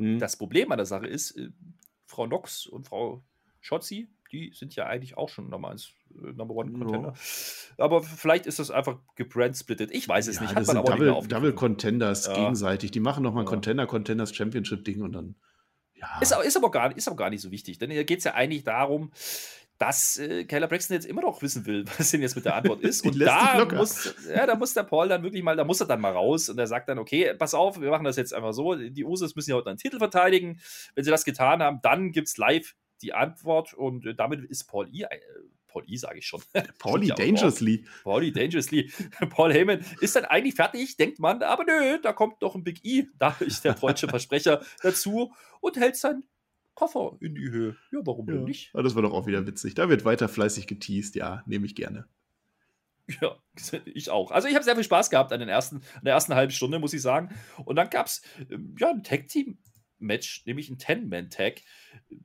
[0.02, 0.20] Mhm.
[0.20, 1.50] Das Problem an der Sache ist, äh,
[2.06, 3.24] Frau Nox und Frau
[3.60, 7.14] Schotzi, die sind ja eigentlich auch schon nochmal als äh, Number One Contender.
[7.14, 7.84] Ja.
[7.84, 9.92] Aber vielleicht ist das einfach gebrandsplittet.
[9.92, 10.52] Ich weiß es ja, nicht.
[10.52, 12.34] Hat das sind Double, Double Contenders ja.
[12.34, 12.92] gegenseitig.
[12.92, 15.36] Die machen nochmal ein Contender Contenders Championship Ding und dann.
[15.94, 16.20] Ja.
[16.20, 17.78] Ist, ist, aber gar, ist aber gar nicht so wichtig.
[17.78, 19.12] Denn hier geht es ja eigentlich darum,
[19.82, 22.82] dass äh, Kyler Braxton jetzt immer noch wissen will, was denn jetzt mit der Antwort
[22.82, 23.02] ist.
[23.06, 26.00] Und da muss, ja, da muss der Paul dann wirklich mal, da muss er dann
[26.00, 28.76] mal raus und er sagt dann, okay, pass auf, wir machen das jetzt einfach so.
[28.76, 30.60] Die Usos müssen ja heute einen Titel verteidigen.
[30.94, 34.66] Wenn sie das getan haben, dann gibt es live die Antwort und äh, damit ist
[34.66, 35.02] Paul E.
[35.02, 35.20] Äh,
[35.68, 35.96] Paul E.
[35.96, 36.42] sage ich schon.
[36.78, 37.86] Pauli Dangerously.
[38.04, 38.92] Pauli Dangerously.
[39.32, 42.86] Paul Heyman ist dann eigentlich fertig, denkt man, aber nö, da kommt noch ein Big
[42.86, 43.08] E.
[43.18, 46.24] Da ist der freudsche Versprecher dazu und hält sein
[46.76, 47.76] Koffer in die Höhe.
[47.92, 48.36] Ja, warum ja.
[48.36, 48.72] denn nicht?
[48.74, 49.76] das war doch auch wieder witzig.
[49.76, 51.16] Da wird weiter fleißig geteased.
[51.16, 52.06] Ja, nehme ich gerne.
[53.20, 53.36] Ja,
[53.86, 54.32] ich auch.
[54.32, 56.80] Also ich habe sehr viel Spaß gehabt an, den ersten, an der ersten halben Stunde,
[56.80, 57.30] muss ich sagen.
[57.66, 61.62] Und dann gab es ähm, ja, ein Tag-Team-Match, nämlich ein Ten-Man-Tag,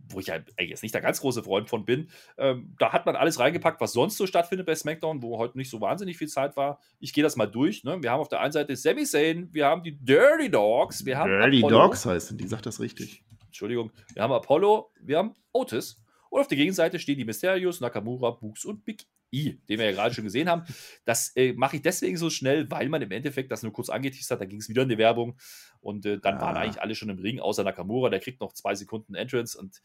[0.08, 2.10] wo ich ja jetzt nicht der ganz große Freund von bin.
[2.38, 5.70] Ähm, da hat man alles reingepackt, was sonst so stattfindet bei SmackDown, wo heute nicht
[5.70, 6.80] so wahnsinnig viel Zeit war.
[7.00, 7.84] Ich gehe das mal durch.
[7.84, 8.02] Ne?
[8.02, 11.30] Wir haben auf der einen Seite Sami Zayn, wir haben die Dirty Dogs, wir haben
[11.30, 11.78] Dirty Apollo.
[11.82, 13.24] Dogs heißen, die sagt das richtig.
[13.56, 18.30] Entschuldigung, wir haben Apollo, wir haben Otis Und auf der Gegenseite stehen die Mysterios, Nakamura,
[18.32, 20.62] Books und Big I, den wir ja gerade schon gesehen haben.
[21.06, 24.30] Das äh, mache ich deswegen so schnell, weil man im Endeffekt das nur kurz angeteased
[24.30, 24.40] hat.
[24.40, 25.38] Da ging es wieder in die Werbung
[25.80, 26.40] und äh, dann ah.
[26.42, 28.10] waren eigentlich alle schon im Ring, außer Nakamura.
[28.10, 29.80] Der kriegt noch zwei Sekunden Entrance und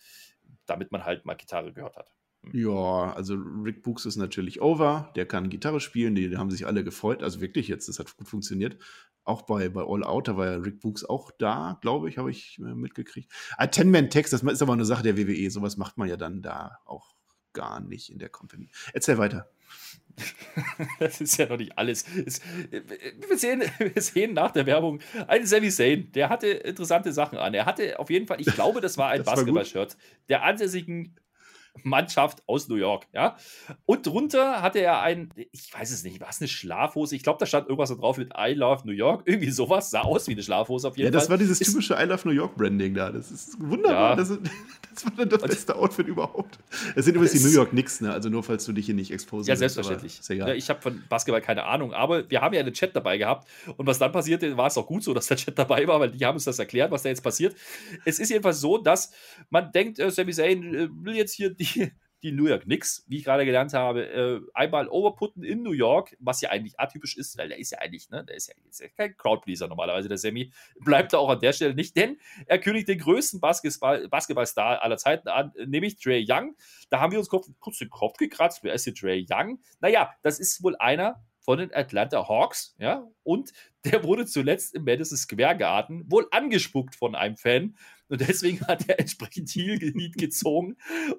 [0.65, 2.11] damit man halt mal Gitarre gehört hat.
[2.43, 2.51] Hm.
[2.53, 5.11] Ja, also Rick Books ist natürlich over.
[5.15, 6.15] Der kann Gitarre spielen.
[6.15, 7.23] Die, die, haben sich alle gefreut.
[7.23, 8.77] Also wirklich jetzt, das hat gut funktioniert.
[9.23, 12.31] Auch bei, bei All Out, da war ja Rick Books auch da, glaube ich, habe
[12.31, 13.31] ich äh, mitgekriegt.
[13.57, 15.49] Ah, Ten-Man-Text, das ist aber eine Sache der WWE.
[15.51, 17.15] Sowas macht man ja dann da auch
[17.53, 18.69] gar nicht in der Company.
[18.93, 19.49] Erzähl weiter.
[20.99, 22.05] das ist ja noch nicht alles.
[22.07, 27.53] wir, sehen, wir sehen nach der Werbung einen Sami Zayn, der hatte interessante Sachen an.
[27.53, 29.97] Er hatte auf jeden Fall, ich glaube, das war ein Basketball-Shirt
[30.29, 31.15] der ansässigen
[31.83, 33.35] Mannschaft aus New York, ja.
[33.85, 37.15] Und drunter hatte er ein, ich weiß es nicht, war es eine Schlafhose?
[37.15, 39.23] Ich glaube, da stand irgendwas da drauf mit I love New York.
[39.25, 41.13] Irgendwie sowas, sah aus wie eine Schlafhose auf jeden Fall.
[41.13, 41.31] Ja, das Fall.
[41.31, 43.11] war dieses typische I love New York Branding da.
[43.11, 44.11] Das ist wunderbar.
[44.11, 44.15] Ja.
[44.15, 44.39] Das, ist,
[44.93, 46.59] das, war dann das beste Outfit überhaupt.
[46.95, 48.11] Es sind übrigens die New York Knicks, ne?
[48.11, 50.19] Also nur falls du dich hier nicht exposen Ja, selbstverständlich.
[50.29, 53.47] Ja, ich habe von Basketball keine Ahnung, aber wir haben ja einen Chat dabei gehabt.
[53.77, 56.11] Und was dann passierte, war es auch gut so, dass der Chat dabei war, weil
[56.11, 57.55] die haben uns das erklärt, was da jetzt passiert.
[58.05, 59.11] Es ist jedenfalls so, dass
[59.49, 61.91] man denkt, äh, Sami Zayn äh, will jetzt hier die
[62.23, 66.15] die New York Knicks, wie ich gerade gelernt habe, äh, einmal overputten in New York,
[66.19, 68.81] was ja eigentlich atypisch ist, weil der ist ja eigentlich, ne, der ist ja, ist
[68.81, 72.59] ja kein Crowdpleaser normalerweise, der Sammy, bleibt da auch an der Stelle nicht, denn er
[72.59, 76.55] kündigt den größten Basketball, Basketballstar aller Zeiten an, nämlich Trey Young.
[76.89, 77.47] Da haben wir uns kurz,
[77.79, 79.59] den Kopf gekratzt, wer ist hier Trey Young?
[79.79, 83.51] Naja, das ist wohl einer von den Atlanta Hawks, ja, und
[83.83, 87.75] der wurde zuletzt im Madison Square Garden wohl angespuckt von einem Fan
[88.11, 90.75] und deswegen hat er entsprechend Heal gezogen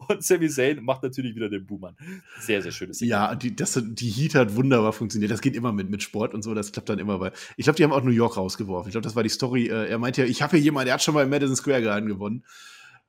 [0.09, 1.94] und Sami Zayn macht natürlich wieder den Boomer.
[2.40, 3.11] Sehr, sehr schönes Segment.
[3.11, 5.31] Ja, die, das, die Heat hat wunderbar funktioniert.
[5.31, 7.76] Das geht immer mit, mit Sport und so, das klappt dann immer, weil ich glaube,
[7.76, 8.88] die haben auch New York rausgeworfen.
[8.88, 9.68] Ich glaube, das war die Story.
[9.68, 11.83] Äh, er meinte ja, ich habe hier jemanden, der hat schon mal im Madison Square
[11.83, 12.44] Garden gewonnen.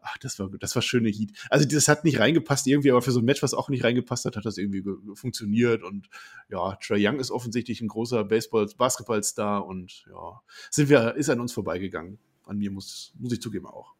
[0.05, 1.31] Ach, das war, das war schöne Heat.
[1.49, 4.25] Also, das hat nicht reingepasst irgendwie, aber für so ein Match, was auch nicht reingepasst
[4.25, 4.83] hat, hat das irgendwie
[5.15, 5.81] funktioniert.
[5.81, 6.09] Und
[6.49, 11.39] ja, Trey Young ist offensichtlich ein großer Baseball, Basketballstar und ja, sind wir, ist an
[11.39, 12.19] uns vorbeigegangen.
[12.45, 13.93] An mir muss, muss ich zugeben auch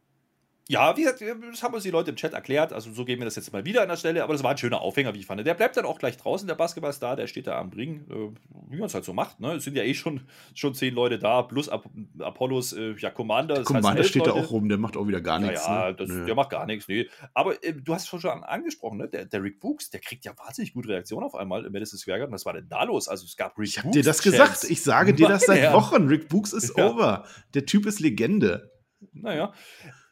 [0.69, 2.71] ja, wie gesagt, das haben uns die Leute im Chat erklärt.
[2.71, 4.23] Also so gehen wir das jetzt mal wieder an der Stelle.
[4.23, 5.45] Aber das war ein schöner Aufhänger, wie ich fand.
[5.45, 7.17] Der bleibt dann auch gleich draußen, der Basketballstar.
[7.17, 9.41] Der steht da am Ring, äh, wie man es halt so macht.
[9.41, 9.56] Ne?
[9.56, 10.21] Es sind ja eh schon,
[10.56, 13.56] schon zehn Leute da, plus Ap Apollos, äh, ja, Commander.
[13.56, 14.39] Der Commander heißt steht Leute.
[14.39, 15.67] da auch rum, der macht auch wieder gar nichts.
[15.67, 15.95] Ja, ne?
[15.95, 17.10] das, der macht gar nichts, nee.
[17.34, 19.10] Aber äh, du hast es schon angesprochen, ne?
[19.10, 22.19] der, der Rick Books, der kriegt ja wahnsinnig gute Reaktionen auf einmal im Madison Square
[22.19, 22.34] Garden.
[22.34, 23.10] Was war denn da los?
[23.10, 23.86] Also es gab Rick ich Books.
[23.88, 24.63] Hab dir das gesagt.
[24.69, 26.08] Ich sage dir das seit Wochen.
[26.08, 26.89] Rick Books ist ja.
[26.89, 27.26] over.
[27.54, 28.71] Der Typ ist Legende.
[29.12, 29.52] Naja,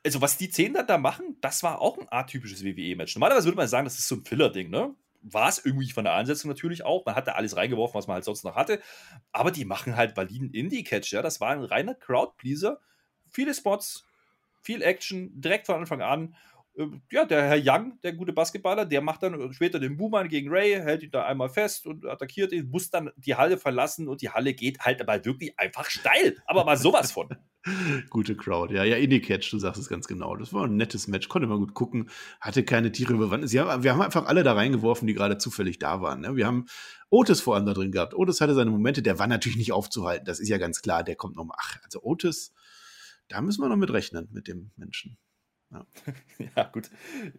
[0.03, 3.15] also was die zehn dann da machen, das war auch ein atypisches WWE-Match.
[3.15, 4.95] Normalerweise würde man sagen, das ist so ein Filler-Ding, ne?
[5.23, 7.05] War es irgendwie von der Ansetzung natürlich auch.
[7.05, 8.81] Man hat da alles reingeworfen, was man halt sonst noch hatte.
[9.31, 11.21] Aber die machen halt validen Indie-Catch, ja.
[11.21, 12.79] Das war ein reiner Crowd-Pleaser.
[13.29, 14.05] Viele Spots,
[14.61, 16.35] viel Action, direkt von Anfang an.
[16.75, 20.49] Ähm, ja, der Herr Young, der gute Basketballer, der macht dann später den Boomer gegen
[20.49, 24.21] Ray, hält ihn da einmal fest und attackiert ihn, muss dann die Halle verlassen und
[24.23, 26.41] die Halle geht halt aber wirklich einfach steil.
[26.45, 27.29] Aber mal sowas von.
[28.09, 30.35] Gute Crowd, ja, ja, Indie-Catch, du sagst es ganz genau.
[30.35, 33.43] Das war ein nettes Match, konnte man gut gucken, hatte keine Tiere überwand.
[33.43, 36.21] Haben, wir haben einfach alle da reingeworfen, die gerade zufällig da waren.
[36.21, 36.35] Ne?
[36.35, 36.65] Wir haben
[37.11, 38.15] Otis vor allem da drin gehabt.
[38.15, 41.15] Otis hatte seine Momente, der war natürlich nicht aufzuhalten, das ist ja ganz klar, der
[41.15, 41.57] kommt nochmal.
[41.59, 42.51] Ach, also Otis,
[43.27, 45.17] da müssen wir noch mit rechnen, mit dem Menschen.
[45.71, 45.85] Ja.
[46.55, 46.63] ja.
[46.65, 46.89] gut.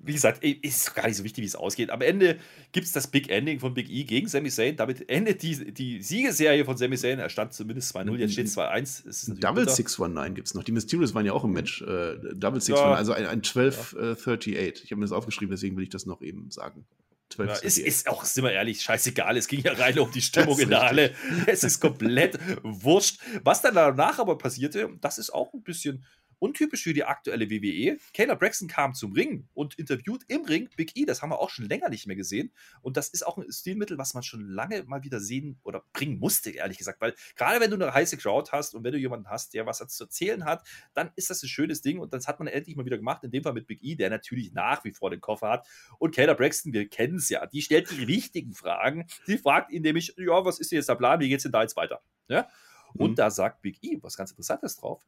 [0.00, 1.90] Wie gesagt, ist gar nicht so wichtig, wie es ausgeht.
[1.90, 2.38] Am Ende
[2.72, 4.76] gibt es das Big Ending von Big E gegen Sami Zayn.
[4.76, 7.18] Damit endet die, die Siegeserie von Sami Zayn.
[7.18, 9.38] Er stand zumindest 2-0, jetzt steht es 2-1.
[9.40, 10.64] Double 619 gibt es noch.
[10.64, 11.82] Die Mysterios waren ja auch im Match.
[11.82, 12.94] Äh, Double 619, ja.
[12.94, 14.50] also ein, ein 12-38.
[14.50, 14.58] Ja.
[14.58, 16.86] Äh, ich habe mir das aufgeschrieben, deswegen will ich das noch eben sagen.
[17.38, 19.36] Ja, es ist auch, sind wir ehrlich, scheißegal.
[19.36, 21.14] Es ging ja rein um die Stimmung in der Halle.
[21.46, 23.20] Es ist komplett wurscht.
[23.42, 26.04] Was dann danach aber passierte, das ist auch ein bisschen
[26.42, 27.98] Untypisch für die aktuelle WWE.
[28.12, 31.04] Kayla Braxton kam zum Ring und interviewt im Ring Big E.
[31.04, 32.52] Das haben wir auch schon länger nicht mehr gesehen.
[32.80, 36.18] Und das ist auch ein Stilmittel, was man schon lange mal wieder sehen oder bringen
[36.18, 37.00] musste, ehrlich gesagt.
[37.00, 39.78] Weil gerade wenn du eine heiße Crowd hast und wenn du jemanden hast, der was
[39.86, 42.00] zu erzählen hat, dann ist das ein schönes Ding.
[42.00, 43.22] Und das hat man endlich mal wieder gemacht.
[43.22, 45.68] In dem Fall mit Big E, der natürlich nach wie vor den Koffer hat.
[46.00, 49.06] Und Kayla Braxton, wir kennen es ja, die stellt die richtigen Fragen.
[49.26, 51.20] Sie fragt ihn nämlich, ja, was ist denn jetzt der Plan?
[51.20, 52.02] Wie geht es denn da jetzt weiter?
[52.26, 52.48] Ja?
[52.94, 53.14] Und mhm.
[53.14, 55.06] da sagt Big E was ganz Interessantes drauf.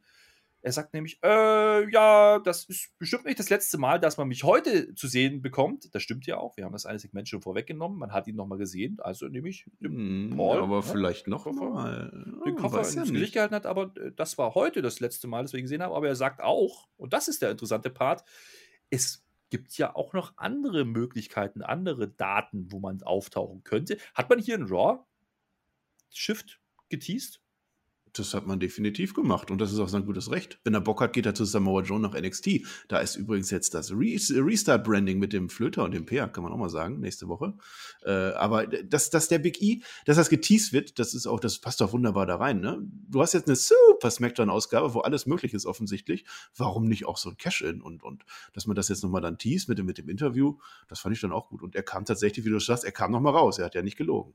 [0.65, 4.45] Er sagt nämlich, äh, ja, das ist bestimmt nicht das letzte Mal, dass man mich
[4.45, 5.95] heute zu sehen bekommt.
[5.95, 6.57] Das stimmt ja auch.
[6.57, 7.99] Wir haben das eine Segment schon vorweggenommen.
[7.99, 8.99] Man hat ihn nochmal gesehen.
[9.01, 10.63] Also nämlich den hm, Paul.
[10.63, 12.11] Aber ja, vielleicht noch mal.
[12.47, 13.67] Den Koffer ins ja Gesicht gehalten hat.
[13.67, 15.93] Aber äh, das war heute das letzte Mal, das wir ihn gesehen haben.
[15.93, 18.25] Aber er sagt auch, und das ist der interessante Part,
[18.89, 23.99] es gibt ja auch noch andere Möglichkeiten, andere Daten, wo man auftauchen könnte.
[24.15, 25.05] Hat man hier in Raw
[26.09, 27.44] Shift geteased?
[28.17, 30.61] Das hat man definitiv gemacht und das ist auch sein gutes Recht.
[30.63, 32.61] Wenn er Bock hat, geht er zu Samoa Joe nach NXT.
[32.87, 36.53] Da ist übrigens jetzt das Re Restart-Branding mit dem Flöter und dem Peer, kann man
[36.53, 37.55] auch mal sagen, nächste Woche.
[38.05, 41.59] Äh, aber dass, dass der Big E, dass das geteased wird, das ist auch, das
[41.59, 42.61] passt doch wunderbar da rein.
[42.61, 42.79] Ne?
[43.09, 46.25] Du hast jetzt eine super Smackdown-Ausgabe, wo alles möglich ist offensichtlich.
[46.57, 49.69] Warum nicht auch so ein Cash-In und, und dass man das jetzt nochmal dann teast
[49.69, 51.63] mit dem, mit dem Interview, das fand ich dann auch gut.
[51.63, 53.97] Und er kam tatsächlich, wie du sagst, er kam nochmal raus, er hat ja nicht
[53.97, 54.35] gelogen.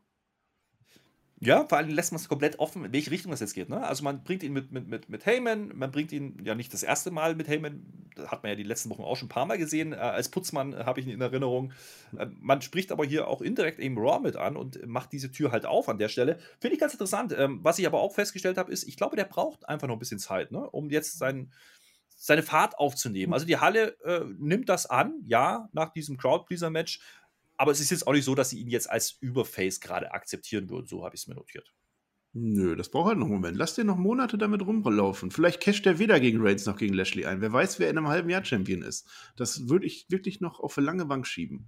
[1.42, 3.70] Ja, vor allem lässt man es komplett offen, in welche Richtung das jetzt geht.
[3.70, 3.82] Ne?
[3.86, 6.84] Also man bringt ihn mit, mit, mit, mit Heyman, man bringt ihn ja nicht das
[6.84, 7.82] erste Mal mit Heyman,
[8.16, 9.94] das hat man ja die letzten Wochen auch schon ein paar Mal gesehen.
[9.94, 11.72] Äh, als Putzmann äh, habe ich ihn in Erinnerung.
[12.18, 15.52] Äh, man spricht aber hier auch indirekt eben Raw mit an und macht diese Tür
[15.52, 16.40] halt auf an der Stelle.
[16.60, 17.34] Finde ich ganz interessant.
[17.38, 20.00] Ähm, was ich aber auch festgestellt habe, ist, ich glaube, der braucht einfach noch ein
[20.00, 20.70] bisschen Zeit, ne?
[20.70, 21.52] um jetzt sein,
[22.18, 23.34] seine Fahrt aufzunehmen.
[23.34, 27.00] Also die Halle äh, nimmt das an, ja, nach diesem Crowdpleaser-Match
[27.60, 30.70] aber es ist jetzt auch nicht so, dass sie ihn jetzt als Überface gerade akzeptieren
[30.70, 30.88] würden.
[30.88, 31.74] So habe ich es mir notiert.
[32.32, 33.58] Nö, das braucht halt noch einen Moment.
[33.58, 35.30] Lass den noch Monate damit rumlaufen.
[35.30, 37.42] Vielleicht casht er weder gegen Reigns noch gegen Lashley ein.
[37.42, 39.10] Wer weiß, wer in einem halben Jahr Champion ist.
[39.36, 41.68] Das würde ich wirklich noch auf eine lange Bank schieben.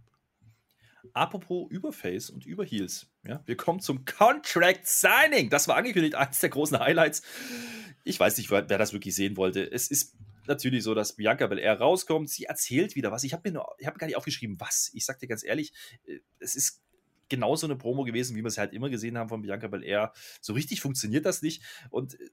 [1.12, 3.08] Apropos Überface und Überheels.
[3.28, 5.50] Ja, wir kommen zum Contract Signing.
[5.50, 7.22] Das war angekündigt eines der großen Highlights.
[8.06, 9.70] Ich weiß nicht, wer, wer das wirklich sehen wollte.
[9.70, 10.16] Es ist
[10.48, 12.30] natürlich so, dass Bianca Belair rauskommt.
[12.30, 13.24] Sie erzählt wieder was.
[13.24, 14.92] Ich habe mir nur, ich habe gar nicht aufgeschrieben, was.
[14.94, 15.74] Ich sag dir ganz ehrlich,
[16.06, 16.82] äh, es ist
[17.30, 20.12] genauso eine Promo gewesen, wie wir es halt immer gesehen haben von Bianca Belair.
[20.42, 21.64] So richtig funktioniert das nicht.
[21.90, 22.30] Und äh,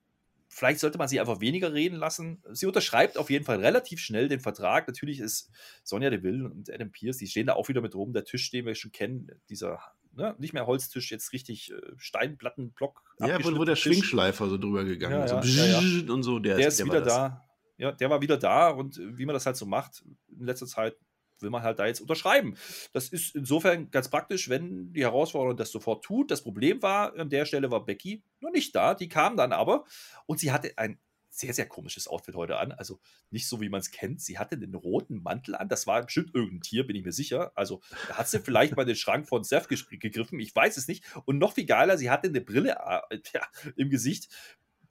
[0.49, 2.42] vielleicht sollte man sie einfach weniger reden lassen.
[2.51, 4.88] Sie unterschreibt auf jeden Fall relativ schnell den Vertrag.
[4.88, 5.51] Natürlich ist
[5.85, 8.12] Sonja Deville und Adam Pierce, die stehen da auch wieder mit rum.
[8.12, 9.81] Der Tisch, den wir schon kennen, dieser
[10.12, 13.03] ne, nicht mehr Holztisch, jetzt richtig äh, Steinplattenblock.
[13.21, 15.31] Ja, wo, wo der Schwingschleifer so drüber gegangen ist.
[15.57, 16.38] Ja, ja, ja, und so.
[16.38, 17.47] Der, der ist, der wieder da
[17.79, 20.67] ja, der war wieder da und äh, wie man das halt so macht in letzter
[20.67, 20.97] Zeit,
[21.41, 22.57] will man halt da jetzt unterschreiben.
[22.93, 26.31] Das ist insofern ganz praktisch, wenn die Herausforderung das sofort tut.
[26.31, 29.85] Das Problem war, an der Stelle war Becky noch nicht da, die kam dann aber
[30.27, 30.99] und sie hatte ein
[31.31, 32.73] sehr, sehr komisches Outfit heute an.
[32.73, 34.21] Also nicht so, wie man es kennt.
[34.21, 35.69] Sie hatte den roten Mantel an.
[35.69, 37.53] Das war bestimmt irgendein Tier, bin ich mir sicher.
[37.55, 40.41] Also da hat sie vielleicht mal den Schrank von Seth gegriffen.
[40.41, 41.05] Ich weiß es nicht.
[41.27, 42.77] Und noch viel geiler, sie hatte eine Brille
[43.11, 44.29] äh, ja, im Gesicht,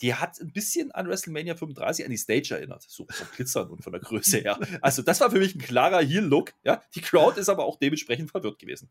[0.01, 2.85] die hat ein bisschen an WrestleMania 35 an die Stage erinnert.
[2.87, 4.59] So vom Glitzern und von der Größe her.
[4.81, 6.53] Also, das war für mich ein klarer Heel-Look.
[6.63, 8.89] Ja, die Crowd ist aber auch dementsprechend verwirrt gewesen.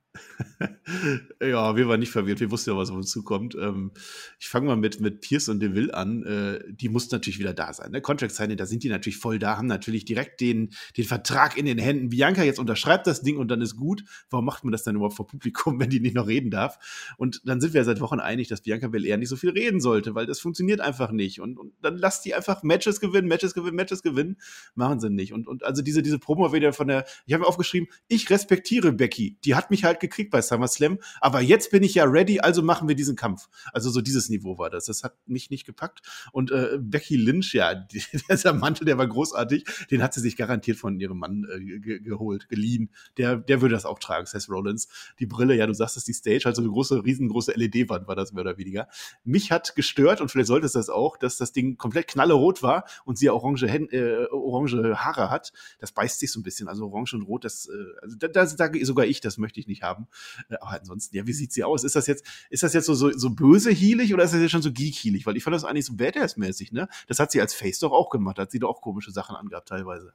[1.41, 2.41] ja, wir waren nicht verwirrt.
[2.41, 3.55] Wir wussten ja, was auf uns zukommt.
[3.55, 3.93] Ähm,
[4.39, 6.25] ich fange mal mit, mit Pierce und DeVille an.
[6.25, 7.93] Äh, die mussten natürlich wieder da sein.
[7.93, 8.01] Ne?
[8.01, 11.67] Contract Signing, da sind die natürlich voll da, haben natürlich direkt den, den Vertrag in
[11.67, 12.09] den Händen.
[12.09, 14.05] Bianca jetzt unterschreibt das Ding und dann ist gut.
[14.31, 16.79] Warum macht man das dann überhaupt vor Publikum, wenn die nicht noch reden darf?
[17.17, 20.15] Und dann sind wir seit Wochen einig, dass Bianca Belair nicht so viel reden sollte,
[20.15, 21.41] weil das funktioniert einfach einfach nicht.
[21.41, 24.37] Und, und dann lasst die einfach Matches gewinnen, Matches gewinnen, Matches gewinnen.
[24.75, 25.33] Machen sie nicht.
[25.33, 28.93] Und, und also diese, diese Promo wieder von der, ich habe mir aufgeschrieben, ich respektiere
[28.93, 29.39] Becky.
[29.45, 32.89] Die hat mich halt gekriegt bei SummerSlam, aber jetzt bin ich ja ready, also machen
[32.89, 33.49] wir diesen Kampf.
[33.73, 34.87] Also so dieses Niveau war das.
[34.87, 36.01] Das hat mich nicht gepackt.
[36.33, 40.37] Und äh, Becky Lynch, ja, die, dieser Mantel, der war großartig, den hat sie sich
[40.37, 42.91] garantiert von ihrem Mann äh, ge geholt, geliehen.
[43.19, 44.89] Der, der würde das auch tragen, Seth Rollins.
[45.19, 48.33] Die Brille, ja, du sagst es, die Stage, also eine große, riesengroße LED-Wand war das
[48.33, 48.89] mehr oder weniger.
[49.25, 52.63] Mich hat gestört und vielleicht sollte es das das auch, dass das Ding komplett knallerot
[52.63, 55.53] war und sie orange, äh, orange Haare hat.
[55.79, 56.69] Das beißt sich so ein bisschen.
[56.69, 59.67] Also orange und rot, das, äh, also da, da sage sogar ich, das möchte ich
[59.67, 60.07] nicht haben.
[60.49, 61.85] Äh, aber ansonsten, ja, wie sieht sie aus?
[61.85, 64.53] Ist das jetzt, ist das jetzt so, so, so böse heelig oder ist das jetzt
[64.53, 65.27] schon so geek-heelig?
[65.27, 66.89] Weil ich fand das eigentlich so Badass-mäßig, ne?
[67.07, 68.39] Das hat sie als Face doch auch gemacht.
[68.39, 70.13] Hat sie doch auch komische Sachen angehabt teilweise.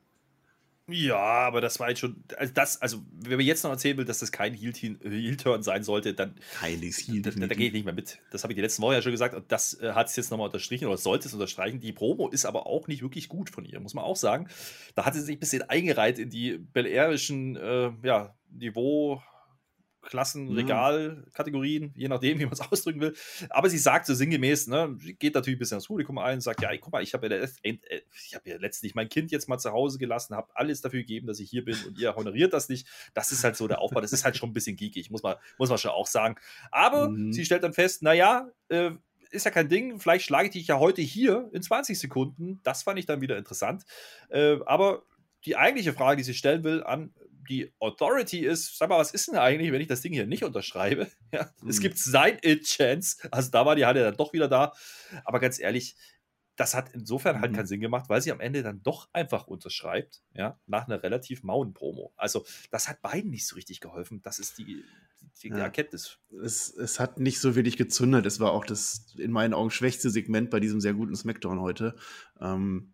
[0.88, 2.24] Ja, aber das war jetzt schon.
[2.38, 6.14] Also, das, also wenn man jetzt noch erzählen will, dass das kein Heel-Turn sein sollte,
[6.14, 6.36] dann.
[6.60, 7.22] Keines Heel.
[7.22, 8.20] Da, da, da gehe ich nicht mehr mit.
[8.32, 10.32] Das habe ich die letzten Woche ja schon gesagt und das äh, hat es jetzt
[10.32, 11.80] nochmal unterstrichen oder sollte es unterstreichen.
[11.80, 14.48] Die Promo ist aber auch nicht wirklich gut von ihr, muss man auch sagen.
[14.96, 19.22] Da hat sie sich ein bisschen eingereiht in die belairischen äh, ja, Niveau.
[20.02, 20.56] Klassen, mhm.
[21.96, 23.14] Je nachdem, wie man es ausdrücken will.
[23.50, 26.62] Aber sie sagt so sinngemäß, ne, sie geht natürlich ein bisschen ins Publikum ein, sagt,
[26.62, 28.02] ja, guck mal, ich habe ja, äh,
[28.34, 31.40] hab ja letztlich mein Kind jetzt mal zu Hause gelassen, habe alles dafür gegeben, dass
[31.40, 32.88] ich hier bin und ihr honoriert das nicht.
[33.14, 35.36] Das ist halt so der Aufbau, das ist halt schon ein bisschen geekig, muss man,
[35.58, 36.36] muss man schon auch sagen.
[36.72, 37.32] Aber mhm.
[37.32, 38.92] sie stellt dann fest, naja, äh,
[39.30, 42.60] ist ja kein Ding, vielleicht schlage ich dich ja heute hier in 20 Sekunden.
[42.64, 43.84] Das fand ich dann wieder interessant.
[44.30, 45.04] Äh, aber
[45.46, 47.14] die eigentliche Frage, die sie stellen will an
[47.50, 50.44] die Authority ist, sag mal, was ist denn eigentlich, wenn ich das Ding hier nicht
[50.44, 51.08] unterschreibe?
[51.34, 51.70] Ja, mhm.
[51.70, 53.30] Es gibt sein It-Chance.
[53.32, 54.74] Also da war die Halle dann doch wieder da.
[55.24, 55.96] Aber ganz ehrlich,
[56.58, 57.56] das hat insofern halt mhm.
[57.56, 61.44] keinen Sinn gemacht, weil sie am Ende dann doch einfach unterschreibt, ja, nach einer relativ
[61.44, 62.14] mauen Promo.
[62.18, 64.22] Also, das hat beiden nicht so richtig geholfen.
[64.24, 64.84] Das ist die, die,
[65.42, 65.58] die ja.
[65.58, 66.20] Erkenntnis.
[66.44, 68.26] Es, es hat nicht so wenig gezündet.
[68.26, 71.96] Es war auch das in meinen Augen schwächste Segment bei diesem sehr guten Smackdown heute.
[72.40, 72.94] Ähm,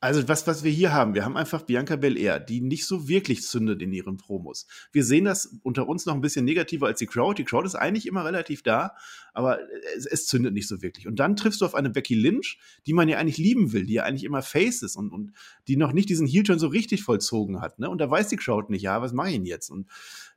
[0.00, 3.42] Also was, was wir hier haben, wir haben einfach Bianca Belair, die nicht so wirklich
[3.42, 4.68] zündet in ihren Promos.
[4.92, 7.34] Wir sehen das unter uns noch ein bisschen negativer als die Crowd.
[7.36, 8.94] Die Crowd ist eigentlich immer relativ da,
[9.34, 9.58] aber
[9.96, 11.08] es, es zündet nicht so wirklich.
[11.08, 13.94] Und dann triffst du auf eine Becky Lynch, die man ja eigentlich lieben will, die
[13.94, 15.32] ja eigentlich immer Face ist und, und
[15.66, 17.80] die noch nicht diesen Heel-Turn so richtig vollzogen hat.
[17.80, 17.90] Ne?
[17.90, 19.68] Und da weiß die Crowd nicht, ja, was mache ich denn jetzt?
[19.68, 19.88] Und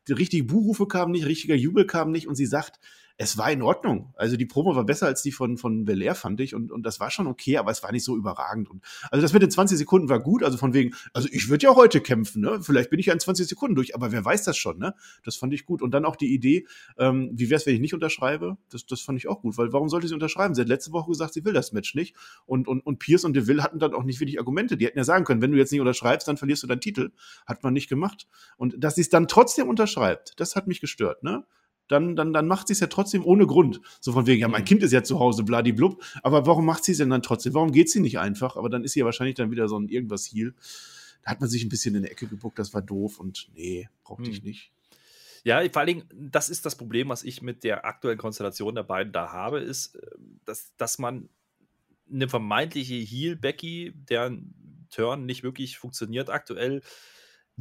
[0.08, 2.80] die richtigen Buhrufe kamen nicht, richtiger Jubel kam nicht und sie sagt,
[3.22, 4.12] es war in Ordnung.
[4.16, 6.56] Also die Promo war besser als die von, von Belair, fand ich.
[6.56, 8.68] Und, und das war schon okay, aber es war nicht so überragend.
[8.68, 10.44] Und, also das mit den 20 Sekunden war gut.
[10.44, 12.60] Also von wegen, also ich würde ja heute kämpfen, ne?
[12.64, 14.96] Vielleicht bin ich ja in 20 Sekunden durch, aber wer weiß das schon, ne?
[15.24, 15.84] Das fand ich gut.
[15.84, 16.66] Und dann auch die Idee,
[16.98, 18.58] ähm, wie wäre es, wenn ich nicht unterschreibe?
[18.72, 20.56] Das, das fand ich auch gut, weil warum sollte sie unterschreiben?
[20.56, 22.16] Sie hat letzte Woche gesagt, sie will das Match nicht.
[22.48, 24.78] Und, und, und Pierce und DeVille hatten dann auch nicht wirklich Argumente.
[24.78, 27.12] Die hätten ja sagen können, wenn du jetzt nicht unterschreibst, dann verlierst du deinen Titel.
[27.46, 28.28] Hat man nicht gemacht.
[28.58, 31.46] Und dass sie es dann trotzdem unterschreibt, das hat mich gestört, ne?
[31.91, 33.82] Dann, dann, dann macht sie es ja trotzdem ohne Grund.
[33.99, 34.65] So von wegen, ja, mein mhm.
[34.65, 36.04] Kind ist ja zu Hause, bladiblub.
[36.23, 37.54] Aber warum macht sie es denn dann trotzdem?
[37.54, 38.56] Warum geht sie nicht einfach?
[38.56, 40.54] Aber dann ist sie ja wahrscheinlich dann wieder so ein irgendwas Heal.
[41.23, 43.88] Da hat man sich ein bisschen in die Ecke gebuckt, das war doof und nee,
[44.04, 44.71] brauchte ich nicht.
[45.43, 48.84] Ja, vor allen Dingen, das ist das Problem, was ich mit der aktuellen Konstellation der
[48.84, 50.01] beiden da habe, ist, äh,
[50.45, 51.30] dass, dass man
[52.12, 54.54] eine vermeintliche Heal-Becky, deren
[54.89, 56.82] Turn nicht wirklich funktioniert aktuell,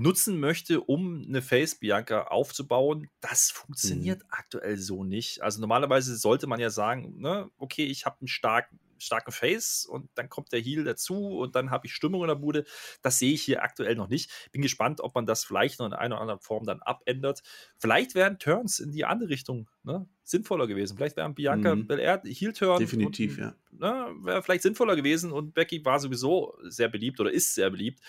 [0.00, 4.28] nutzen möchte, um eine Face Bianca aufzubauen, das funktioniert mhm.
[4.30, 5.42] aktuell so nicht.
[5.42, 10.10] Also normalerweise sollte man ja sagen, ne, okay, ich habe einen starken starken Face und
[10.14, 12.64] dann kommt der Heal dazu und dann habe ich Stimmung in der Bude.
[13.00, 14.30] Das sehe ich hier aktuell noch nicht.
[14.52, 17.42] Bin gespannt, ob man das vielleicht noch in einer oder anderen Form dann abändert.
[17.78, 20.98] Vielleicht wären Turns in die andere Richtung ne, sinnvoller gewesen.
[20.98, 21.86] Vielleicht wären Bianca mhm.
[21.86, 22.78] Belair Heel-Turn.
[22.78, 23.54] Definitiv, und, ja.
[23.72, 28.00] Ne, wäre vielleicht sinnvoller gewesen und Becky war sowieso sehr beliebt oder ist sehr beliebt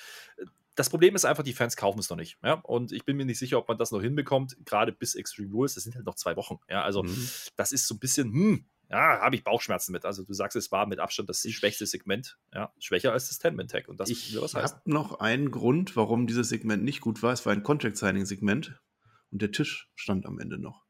[0.82, 2.40] das Problem ist einfach, die Fans kaufen es noch nicht.
[2.44, 2.54] Ja?
[2.54, 5.76] Und ich bin mir nicht sicher, ob man das noch hinbekommt, gerade bis Extreme Rules.
[5.76, 6.58] Das sind halt noch zwei Wochen.
[6.68, 6.82] Ja?
[6.82, 7.30] Also, mhm.
[7.56, 10.06] das ist so ein bisschen, hm, ja, habe ich Bauchschmerzen mit.
[10.06, 12.40] Also, du sagst, es war mit Abstand das schwächste Segment.
[12.52, 12.74] Ja?
[12.80, 13.90] Schwächer als das Ten-Man-Tag.
[13.90, 17.32] Und das ich was habe noch einen Grund, warum dieses Segment nicht gut war.
[17.32, 18.82] Es war ein Contract-Signing-Segment
[19.30, 20.82] und der Tisch stand am Ende noch.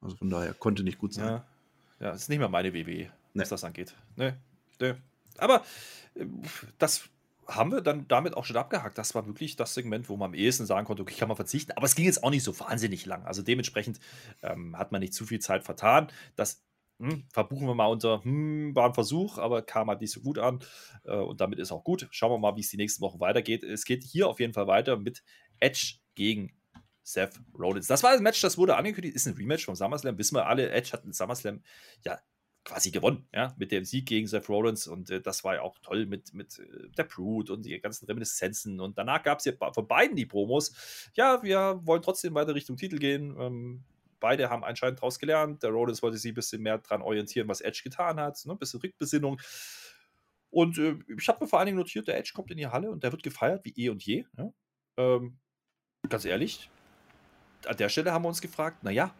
[0.00, 1.26] Also von daher konnte nicht gut sein.
[1.26, 1.46] Ja,
[2.00, 3.94] ja das ist nicht mehr meine WWE, was das angeht.
[4.16, 4.32] Nee,
[4.80, 4.94] nee.
[5.36, 5.62] Aber
[6.14, 6.24] äh,
[6.78, 7.10] das
[7.48, 8.98] haben wir dann damit auch schon abgehakt.
[8.98, 11.72] Das war wirklich das Segment, wo man am ehesten sagen konnte, okay, kann man verzichten.
[11.72, 13.24] Aber es ging jetzt auch nicht so wahnsinnig lang.
[13.24, 14.00] Also dementsprechend
[14.42, 16.08] ähm, hat man nicht zu viel Zeit vertan.
[16.34, 16.64] Das
[16.98, 20.38] hm, verbuchen wir mal unter, hm, war ein Versuch, aber kam halt nicht so gut
[20.38, 20.60] an.
[21.04, 22.08] Äh, und damit ist auch gut.
[22.10, 23.62] Schauen wir mal, wie es die nächsten Wochen weitergeht.
[23.62, 25.22] Es geht hier auf jeden Fall weiter mit
[25.60, 26.52] Edge gegen
[27.02, 27.86] Seth Rollins.
[27.86, 30.18] Das war ein Match, das wurde angekündigt, ist ein Rematch vom SummerSlam.
[30.18, 31.62] Wissen wir alle, Edge hat einen SummerSlam
[32.04, 32.18] ja
[32.66, 34.86] quasi gewonnen, ja, mit dem Sieg gegen Seth Rollins.
[34.88, 38.06] Und äh, das war ja auch toll mit, mit äh, der Brood und die ganzen
[38.06, 38.80] Reminiszenzen.
[38.80, 42.76] Und danach gab es ja von beiden die Promos, ja, wir wollen trotzdem weiter Richtung
[42.76, 43.84] Titel gehen, ähm,
[44.18, 47.60] beide haben anscheinend daraus gelernt, der Rollins wollte sich ein bisschen mehr daran orientieren, was
[47.60, 49.40] Edge getan hat, ne, ein bisschen Rückbesinnung.
[50.50, 52.90] Und äh, ich habe mir vor allen Dingen notiert, der Edge kommt in die Halle
[52.90, 54.52] und der wird gefeiert wie eh und je, ja?
[54.96, 55.38] ähm,
[56.08, 56.68] ganz ehrlich,
[57.66, 59.14] an der Stelle haben wir uns gefragt, naja,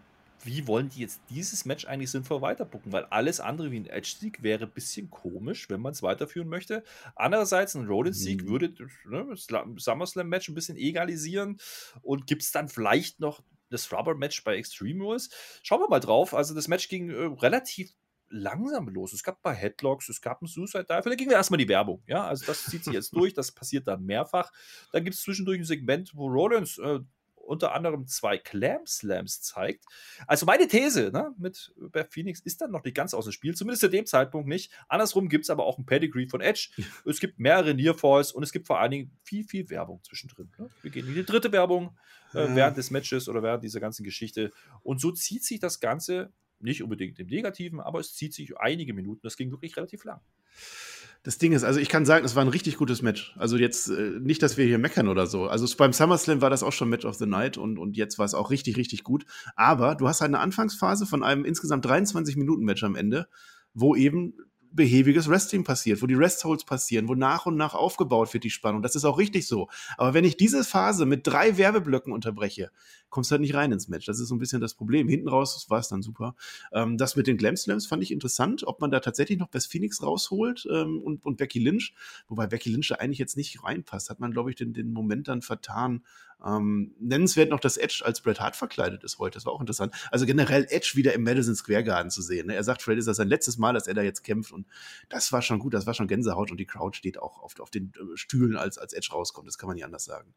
[0.45, 2.93] wie wollen die jetzt dieses Match eigentlich sinnvoll weiterbucken?
[2.93, 6.83] Weil alles andere wie ein Edge-Sieg wäre ein bisschen komisch, wenn man es weiterführen möchte.
[7.15, 8.49] Andererseits, ein Rollins-Sieg mhm.
[8.49, 9.47] würde ne, das
[9.85, 11.59] SummerSlam-Match ein bisschen egalisieren
[12.03, 15.31] und gibt es dann vielleicht noch das Rubber-Match bei Extreme Rules?
[15.63, 16.35] Schauen wir mal drauf.
[16.35, 17.93] Also, das Match ging äh, relativ
[18.29, 19.13] langsam los.
[19.13, 21.09] Es gab ein paar Headlocks, es gab einen Suicide Dive.
[21.09, 22.03] Da ging wir erstmal die Werbung.
[22.07, 24.53] Ja, also das zieht sich jetzt durch, das passiert dann mehrfach.
[24.93, 27.01] Dann gibt es zwischendurch ein Segment, wo Rollins äh,
[27.47, 29.85] unter anderem zwei Clam Slams zeigt.
[30.27, 33.55] Also meine These ne, mit Beth Phoenix ist dann noch nicht ganz aus dem Spiel,
[33.55, 34.73] zumindest zu dem Zeitpunkt nicht.
[34.89, 36.71] Andersrum gibt es aber auch ein Pedigree von Edge.
[37.05, 40.51] es gibt mehrere Nearfalls und es gibt vor allen Dingen viel, viel Werbung zwischendrin.
[40.59, 40.69] Ne?
[40.83, 41.97] Wir gehen in die dritte Werbung
[42.35, 42.57] äh, ja.
[42.57, 44.51] während des Matches oder während dieser ganzen Geschichte.
[44.83, 48.95] Und so zieht sich das Ganze nicht unbedingt im Negativen, aber es zieht sich einige
[48.95, 49.21] Minuten.
[49.23, 50.21] Das ging wirklich relativ lang
[51.27, 53.35] das Ding ist, also ich kann sagen, es war ein richtig gutes Match.
[53.37, 55.49] Also jetzt äh, nicht, dass wir hier meckern oder so.
[55.49, 58.27] Also beim SummerSlam war das auch schon Match of the Night und, und jetzt war
[58.27, 59.27] es auch richtig, richtig gut.
[59.57, 63.27] Aber du hast halt eine Anfangsphase von einem insgesamt 23 Minuten Match am Ende,
[63.75, 64.35] wo eben
[64.71, 68.83] behäbiges Wrestling passiert, wo die Restholds passieren, wo nach und nach aufgebaut wird die Spannung.
[68.83, 69.69] Das ist auch richtig so.
[69.99, 72.71] Aber wenn ich diese Phase mit drei Werbeblöcken unterbreche,
[73.11, 74.07] kommst halt nicht rein ins Match.
[74.07, 75.09] Das ist so ein bisschen das Problem.
[75.09, 76.35] Hinten raus war es dann super.
[76.73, 79.71] Ähm, das mit den Glam Slams fand ich interessant, ob man da tatsächlich noch Best
[79.71, 81.95] Phoenix rausholt ähm, und, und Becky Lynch,
[82.29, 85.29] wobei Becky Lynch da eigentlich jetzt nicht reinpasst, hat man, glaube ich, den, den Moment
[85.29, 86.03] dann vertan.
[86.45, 89.37] Ähm, nennenswert noch, dass Edge als Bret Hart verkleidet ist heute.
[89.37, 89.95] Das war auch interessant.
[90.11, 92.49] Also generell Edge wieder im Madison Square Garden zu sehen.
[92.49, 92.55] Ne?
[92.55, 94.53] Er sagt, vielleicht ist das sein letztes Mal, dass er da jetzt kämpft.
[94.53, 94.67] Und
[95.09, 95.73] das war schon gut.
[95.73, 96.51] Das war schon Gänsehaut.
[96.51, 99.49] Und die Crowd steht auch auf, auf den äh, Stühlen, als, als Edge rauskommt.
[99.49, 100.35] Das kann man nicht anders sagen.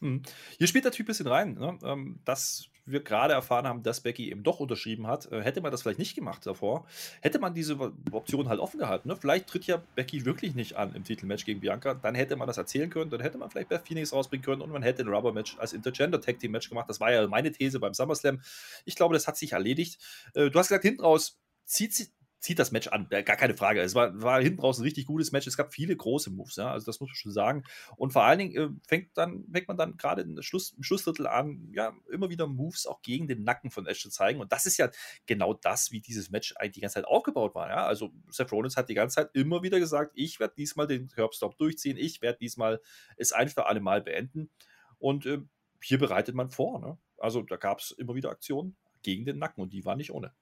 [0.00, 0.22] Hm.
[0.58, 1.54] Hier spielt der Typ ein bisschen rein.
[1.54, 1.78] Ne?
[1.82, 5.72] Ähm, das wir gerade erfahren haben, dass Becky eben doch unterschrieben hat, äh, hätte man
[5.72, 6.86] das vielleicht nicht gemacht davor,
[7.20, 7.78] hätte man diese
[8.12, 9.08] Option halt offen gehalten.
[9.08, 9.16] Ne?
[9.16, 12.56] Vielleicht tritt ja Becky wirklich nicht an im Titelmatch gegen Bianca, dann hätte man das
[12.56, 15.58] erzählen können, dann hätte man vielleicht Beth Phoenix rausbringen können und man hätte ein Rubber-Match
[15.58, 16.88] als Intergender Tag Team Match gemacht.
[16.88, 18.40] Das war ja meine These beim SummerSlam.
[18.84, 20.00] Ich glaube, das hat sich erledigt.
[20.34, 22.10] Äh, du hast gesagt, hinten raus zieht,
[22.46, 23.08] zieht das Match an.
[23.08, 23.80] Gar keine Frage.
[23.80, 25.48] Es war, war hinten raus ein richtig gutes Match.
[25.48, 26.70] Es gab viele große Moves, ja.
[26.70, 27.64] Also das muss man schon sagen.
[27.96, 31.26] Und vor allen Dingen äh, fängt, dann, fängt man dann gerade im, Schluss, im Schlussdrittel
[31.26, 34.40] an, ja, immer wieder Moves auch gegen den Nacken von Edge zu zeigen.
[34.40, 34.90] Und das ist ja
[35.26, 37.68] genau das, wie dieses Match eigentlich die ganze Zeit aufgebaut war.
[37.68, 37.84] Ja.
[37.84, 41.58] Also Seth Rollins hat die ganze Zeit immer wieder gesagt, ich werde diesmal den Curbstop
[41.58, 42.80] durchziehen, ich werde diesmal
[43.16, 44.50] es ein für alle Mal beenden.
[44.98, 45.40] Und äh,
[45.82, 46.78] hier bereitet man vor.
[46.78, 46.96] Ne?
[47.18, 50.32] Also da gab es immer wieder Aktionen gegen den Nacken und die waren nicht ohne.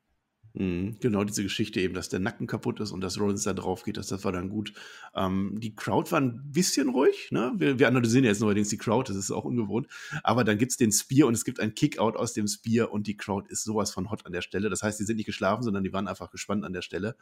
[0.57, 3.83] Mhm, genau, diese Geschichte eben, dass der Nacken kaputt ist und dass Rollins da drauf
[3.83, 4.73] geht, das, das war dann gut.
[5.13, 7.53] Ähm, die Crowd war ein bisschen ruhig, ne?
[7.57, 9.89] Wir, wir analysieren jetzt neuerdings die Crowd, das ist auch ungewohnt.
[10.23, 13.09] Aber dann gibt es den Spear und es gibt ein Kickout aus dem Spear und
[13.09, 14.71] die Crowd ist sowas von hot an der Stelle.
[14.71, 17.17] Das heißt, die sind nicht geschlafen, sondern die waren einfach gespannt an der Stelle.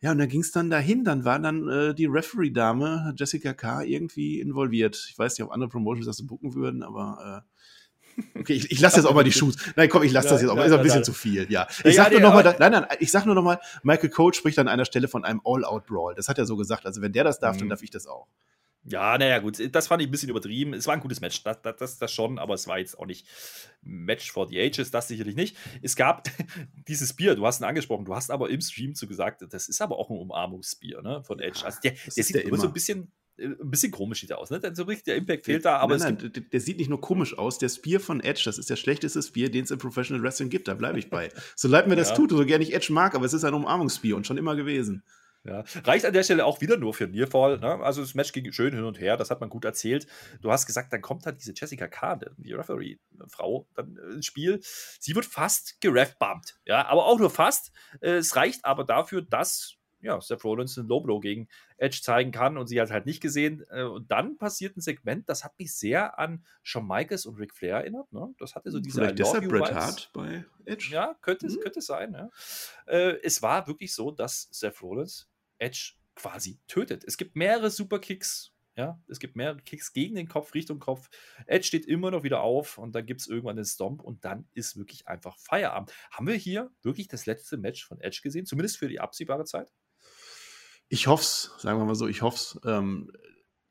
[0.00, 1.04] Ja, und da ging es dann dahin.
[1.04, 5.06] Dann war dann äh, die Referee-Dame, Jessica K., irgendwie involviert.
[5.10, 7.58] Ich weiß nicht, ob andere Promotions das so bucken würden, aber äh,
[8.34, 9.56] Okay, ich, ich lasse jetzt auch mal die Shoes.
[9.76, 10.66] Nein, komm, ich lasse das jetzt auch mal.
[10.66, 11.66] Ist ein bisschen zu viel, ja.
[11.84, 14.58] Ich sag nur noch mal, nein, nein, ich sag nur noch mal, Michael Cole spricht
[14.58, 16.14] an einer Stelle von einem All-Out-Brawl.
[16.14, 16.86] Das hat er so gesagt.
[16.86, 17.70] Also wenn der das darf, dann mhm.
[17.70, 18.26] darf ich das auch.
[18.84, 20.72] Ja, naja, gut, das fand ich ein bisschen übertrieben.
[20.72, 23.26] Es war ein gutes Match, das, das, das schon, aber es war jetzt auch nicht
[23.82, 25.56] Match for the Ages, das sicherlich nicht.
[25.82, 26.28] Es gab
[26.88, 29.82] dieses Bier, du hast ihn angesprochen, du hast aber im Stream zu gesagt, das ist
[29.82, 31.64] aber auch ein Umarmungsbier ne, von Edge.
[31.64, 34.60] Also der, der sieht immer so ein bisschen, ein bisschen komisch sieht er aus, ne?
[34.74, 37.58] So richtig der Impact fehlt da, aber nein, nein, der, sieht nicht nur komisch aus.
[37.58, 40.68] Der Spear von Edge, das ist der schlechteste Spear, den es im Professional Wrestling gibt.
[40.68, 41.30] Da bleibe ich bei.
[41.56, 42.14] So leid mir das ja.
[42.16, 45.02] tut, so gerne ich Edge mag, aber es ist ein Umarmungsspiel und schon immer gewesen.
[45.44, 45.64] Ja.
[45.84, 47.58] Reicht an der Stelle auch wieder nur für Nearfall.
[47.58, 47.80] Ne?
[47.80, 50.06] Also das Match ging schön hin und her, das hat man gut erzählt.
[50.42, 54.60] Du hast gesagt, dann kommt halt diese Jessica Kahn, die Referee-Frau, dann ins Spiel.
[55.00, 57.72] Sie wird fast gerefbumpt, ja, aber auch nur fast.
[58.00, 62.30] Äh, es reicht aber dafür, dass ja, Seth Rollins einen Low Blow gegen Edge zeigen
[62.30, 63.64] kann und sie hat halt nicht gesehen.
[63.70, 67.54] Äh, und dann passiert ein Segment, das hat mich sehr an Shawn Michaels und Ric
[67.54, 68.12] Flair erinnert.
[68.12, 68.34] Ne?
[68.38, 70.90] Das hatte so diese Vielleicht deshalb Bret Hart bei Edge?
[70.92, 71.60] Ja, könnte, mhm.
[71.60, 72.12] könnte sein.
[72.12, 72.30] Ja.
[72.86, 75.28] Äh, es war wirklich so, dass Seth Rollins
[75.58, 77.04] Edge quasi tötet.
[77.04, 81.10] Es gibt mehrere Superkicks ja, es gibt mehrere Kicks gegen den Kopf, Richtung Kopf.
[81.46, 84.48] Edge steht immer noch wieder auf und dann gibt es irgendwann den Stomp und dann
[84.54, 85.92] ist wirklich einfach Feierabend.
[86.12, 89.72] Haben wir hier wirklich das letzte Match von Edge gesehen, zumindest für die absehbare Zeit?
[90.88, 92.58] Ich hoff's, sagen wir mal so, ich hoff's.
[92.64, 93.12] Ähm,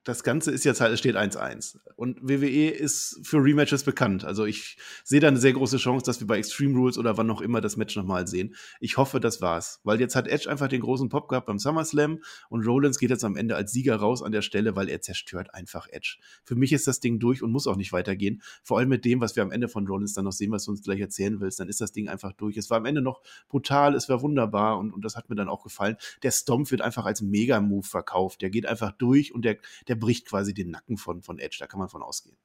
[0.08, 1.80] das Ganze ist jetzt halt, es steht 1-1.
[1.98, 4.24] Und WWE ist für Rematches bekannt.
[4.24, 7.30] Also ich sehe da eine sehr große Chance, dass wir bei Extreme Rules oder wann
[7.30, 8.56] auch immer das Match nochmal sehen.
[8.80, 9.82] Ich hoffe, das war's.
[9.84, 13.26] Weil jetzt hat Edge einfach den großen Pop gehabt beim SummerSlam und Rollins geht jetzt
[13.26, 16.20] am Ende als Sieger raus an der Stelle, weil er zerstört einfach Edge.
[16.46, 18.42] Für mich ist das Ding durch und muss auch nicht weitergehen.
[18.64, 20.72] Vor allem mit dem, was wir am Ende von Rollins dann noch sehen, was du
[20.72, 22.56] uns gleich erzählen willst, dann ist das Ding einfach durch.
[22.56, 25.50] Es war am Ende noch brutal, es war wunderbar und, und das hat mir dann
[25.50, 25.98] auch gefallen.
[26.24, 28.42] Der Stomp wird einfach als Mega-Move verkauft.
[28.42, 29.58] Der geht einfach durch und der,
[29.90, 31.58] der bricht quasi den Nacken von, von Edge.
[31.60, 32.38] Da kann man von ausgehen.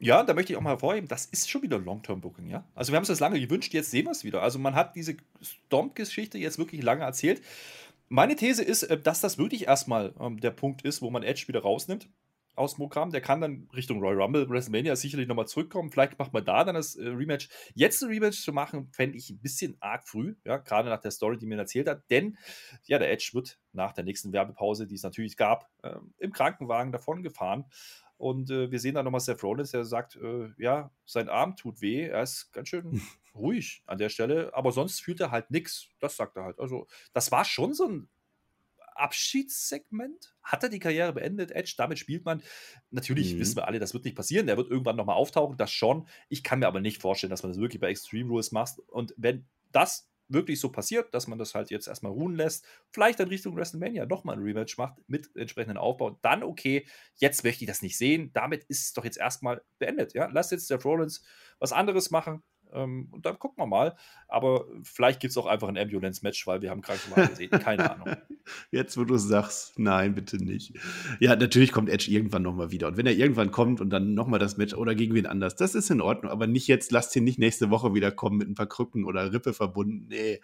[0.00, 2.68] Ja, da möchte ich auch mal hervorheben, das ist schon wieder Long-Term-Booking, ja.
[2.74, 4.42] Also wir haben es das lange gewünscht, jetzt sehen wir es wieder.
[4.42, 7.42] Also man hat diese Stomp-Geschichte jetzt wirklich lange erzählt.
[8.08, 11.44] Meine These ist, äh, dass das wirklich erstmal ähm, der Punkt ist, wo man Edge
[11.46, 12.08] wieder rausnimmt
[12.54, 13.10] aus dem Programm.
[13.10, 15.90] Der kann dann Richtung Royal Rumble, WrestleMania sicherlich nochmal zurückkommen.
[15.90, 17.48] Vielleicht macht man da dann das äh, Rematch.
[17.74, 21.10] Jetzt ein Rematch zu machen, fände ich ein bisschen arg früh, ja, gerade nach der
[21.10, 22.02] Story, die mir erzählt hat.
[22.10, 22.36] Denn
[22.84, 26.92] ja, der Edge wird nach der nächsten Werbepause, die es natürlich gab, äh, im Krankenwagen
[26.92, 27.66] davon gefahren.
[28.16, 31.80] Und äh, wir sehen dann nochmal Seth Rollins, der sagt, äh, ja, sein Arm tut
[31.80, 33.02] weh, er ist ganz schön
[33.34, 35.88] ruhig an der Stelle, aber sonst fühlt er halt nichts.
[35.98, 36.60] Das sagt er halt.
[36.60, 38.08] Also, das war schon so ein
[38.94, 40.34] Abschiedssegment?
[40.42, 41.74] Hat er die Karriere beendet, Edge?
[41.76, 42.42] Damit spielt man.
[42.90, 43.38] Natürlich mhm.
[43.40, 44.46] wissen wir alle, das wird nicht passieren.
[44.46, 46.06] Der wird irgendwann nochmal auftauchen, das schon.
[46.28, 48.78] Ich kann mir aber nicht vorstellen, dass man das wirklich bei Extreme Rules macht.
[48.88, 53.20] Und wenn das wirklich so passiert, dass man das halt jetzt erstmal ruhen lässt, vielleicht
[53.20, 56.86] in Richtung WrestleMania nochmal ein Rematch macht mit entsprechendem Aufbau, dann okay,
[57.16, 58.30] jetzt möchte ich das nicht sehen.
[58.32, 60.14] Damit ist es doch jetzt erstmal beendet.
[60.14, 60.28] Ja?
[60.32, 61.22] Lass jetzt der Rollins
[61.58, 62.42] was anderes machen.
[62.72, 63.94] Ähm, und dann gucken wir mal.
[64.28, 67.50] Aber vielleicht gibt es auch einfach ein Ambulance-Match, weil wir haben Krankenwagen gesehen.
[67.50, 68.16] Keine Ahnung.
[68.70, 70.74] Jetzt, wo du sagst, nein, bitte nicht.
[71.20, 72.88] Ja, natürlich kommt Edge irgendwann nochmal wieder.
[72.88, 75.74] Und wenn er irgendwann kommt und dann nochmal das Match oder gegen wen anders, das
[75.74, 76.30] ist in Ordnung.
[76.30, 79.32] Aber nicht jetzt, lasst ihn nicht nächste Woche wieder kommen mit ein paar Krücken oder
[79.32, 80.06] Rippe verbunden.
[80.08, 80.40] Nee,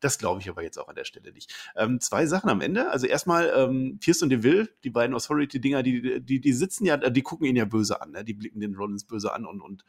[0.00, 1.54] das glaube ich aber jetzt auch an der Stelle nicht.
[1.76, 2.90] Ähm, zwei Sachen am Ende.
[2.90, 7.22] Also erstmal, ähm, Pierce und DeVille, die beiden Authority-Dinger, die, die, die sitzen ja, die
[7.22, 8.12] gucken ihn ja böse an.
[8.12, 8.24] Ne?
[8.24, 9.84] Die blicken den Rollins böse an und, und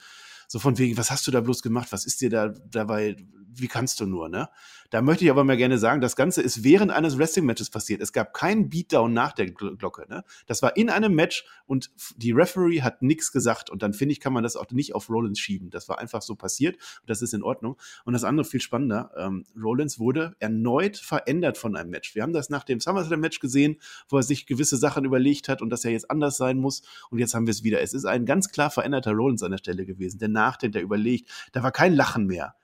[0.47, 1.91] so von wegen, was hast du da bloß gemacht?
[1.91, 3.15] Was ist dir da dabei?
[3.57, 4.49] Wie kannst du nur, ne?
[4.89, 8.01] Da möchte ich aber mal gerne sagen, das Ganze ist während eines Wrestling-Matches Matches passiert.
[8.01, 10.05] Es gab keinen Beatdown nach der Glocke.
[10.09, 10.23] Ne?
[10.45, 13.69] Das war in einem Match und die Referee hat nichts gesagt.
[13.69, 15.69] Und dann finde ich, kann man das auch nicht auf Rollins schieben.
[15.69, 17.77] Das war einfach so passiert das ist in Ordnung.
[18.03, 19.11] Und das andere viel spannender.
[19.17, 22.15] Ähm, Rollins wurde erneut verändert von einem Match.
[22.15, 23.77] Wir haben das nach dem SummerSlam-Match gesehen,
[24.09, 26.81] wo er sich gewisse Sachen überlegt hat und dass er jetzt anders sein muss.
[27.09, 27.81] Und jetzt haben wir es wieder.
[27.81, 30.19] Es ist ein ganz klar veränderter Rollins an der Stelle gewesen.
[30.19, 31.29] Der nachdenkt, der überlegt.
[31.51, 32.55] Da war kein Lachen mehr.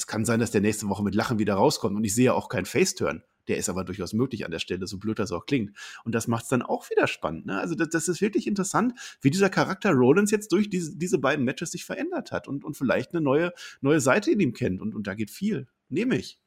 [0.00, 2.48] Es kann sein, dass der nächste Woche mit Lachen wieder rauskommt und ich sehe auch
[2.48, 3.22] keinen Faceturn.
[3.48, 5.76] Der ist aber durchaus möglich an der Stelle, so blöd das auch klingt.
[6.04, 7.44] Und das macht es dann auch wieder spannend.
[7.44, 7.60] Ne?
[7.60, 11.44] Also das, das, ist wirklich interessant, wie dieser Charakter Rollins jetzt durch diese, diese beiden
[11.44, 14.80] Matches sich verändert hat und, und vielleicht eine neue, neue Seite in ihm kennt.
[14.80, 15.68] Und, und da geht viel.
[15.90, 16.40] Nehme ich.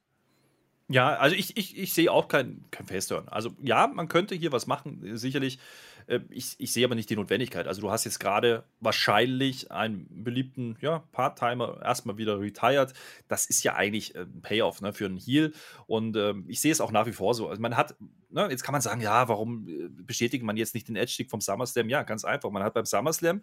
[0.90, 3.28] Ja, also ich, ich, ich sehe auch kein, kein Faceturn.
[3.30, 5.60] Also ja, man könnte hier was machen, sicherlich.
[6.08, 7.68] Äh, ich, ich sehe aber nicht die Notwendigkeit.
[7.68, 12.94] Also du hast jetzt gerade wahrscheinlich einen beliebten ja, Part-Timer erstmal wieder retired.
[13.30, 15.54] Das ist ja eigentlich ein Payoff ne, für einen Heal.
[15.88, 17.48] Und ähm, ich sehe es auch nach wie vor so.
[17.48, 17.96] Also man hat,
[18.30, 21.40] ne, jetzt kann man sagen, ja, warum äh, bestätigt man jetzt nicht den Edge-Stick vom
[21.40, 21.88] SummerSlam?
[21.88, 22.52] Ja, ganz einfach.
[22.52, 23.42] Man hat beim SummerSlam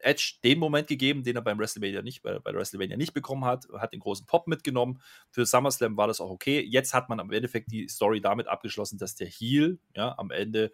[0.00, 3.66] Edge den Moment gegeben, den er beim WrestleMania nicht, bei, bei WrestleMania nicht bekommen hat,
[3.78, 5.00] hat den großen Pop mitgenommen.
[5.30, 6.60] Für SummerSlam war das auch okay.
[6.60, 10.72] Jetzt hat man am Endeffekt die Story damit abgeschlossen, dass der Heel ja am Ende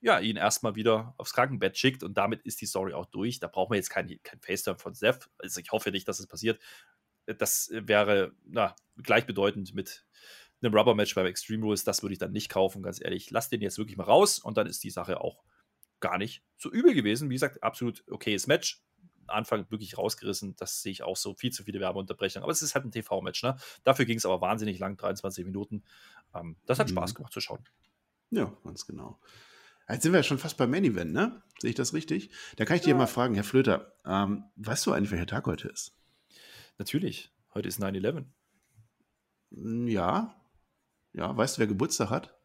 [0.00, 3.40] ja, ihn erstmal wieder aufs Krankenbett schickt und damit ist die Story auch durch.
[3.40, 5.28] Da brauchen wir jetzt kein, kein FaceTime von Seth.
[5.38, 6.60] Also ich hoffe nicht, dass es das passiert.
[7.26, 10.06] Das wäre na, gleichbedeutend mit
[10.62, 11.84] einem Rubber-Match beim Extreme Rules.
[11.84, 13.30] Das würde ich dann nicht kaufen, ganz ehrlich.
[13.30, 15.42] Lass den jetzt wirklich mal raus und dann ist die Sache auch
[16.00, 17.30] gar nicht so übel gewesen.
[17.30, 18.82] Wie gesagt, absolut okayes Match.
[19.26, 20.56] Anfang wirklich rausgerissen.
[20.56, 21.34] Das sehe ich auch so.
[21.34, 22.42] Viel zu viele Werbeunterbrechungen.
[22.42, 23.42] Aber es ist halt ein TV-Match.
[23.42, 23.56] Ne?
[23.84, 25.84] Dafür ging es aber wahnsinnig lang, 23 Minuten.
[26.34, 26.92] Ähm, das hat mhm.
[26.92, 27.62] Spaß gemacht zu schauen.
[28.30, 29.20] Ja, ganz genau.
[29.88, 31.42] Jetzt sind wir ja schon fast beim Main Event, ne?
[31.60, 32.30] Sehe ich das richtig?
[32.56, 32.88] Da kann ich ja.
[32.88, 35.96] dir mal fragen, Herr Flöter, ähm, weißt du eigentlich, welcher Tag heute ist?
[36.76, 37.32] Natürlich.
[37.54, 38.26] Heute ist 9-11.
[39.52, 40.34] Hm, ja.
[41.14, 42.38] Ja, weißt du, wer Geburtstag hat?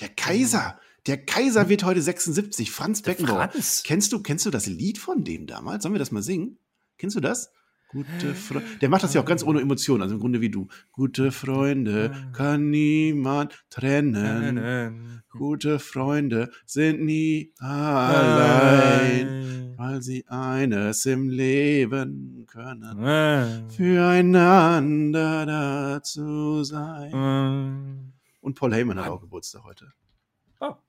[0.00, 0.80] Der Kaiser.
[1.06, 2.70] Der Kaiser wird heute 76.
[2.70, 3.50] Franz Beckenbauer.
[3.50, 3.82] Franz.
[3.84, 5.82] Kennst du, kennst du das Lied von dem damals?
[5.82, 6.58] Sollen wir das mal singen?
[6.98, 7.52] Kennst du das?
[7.90, 8.68] Gute Freunde.
[8.82, 10.68] Der macht das ja auch ganz ohne Emotionen, also im Grunde wie du.
[10.92, 15.22] Gute Freunde kann niemand trennen.
[15.30, 23.70] Gute Freunde sind nie allein, weil sie eines im Leben können.
[23.70, 28.12] Füreinander dazu sein.
[28.42, 29.90] Und Paul Heyman hat auch Geburtstag heute.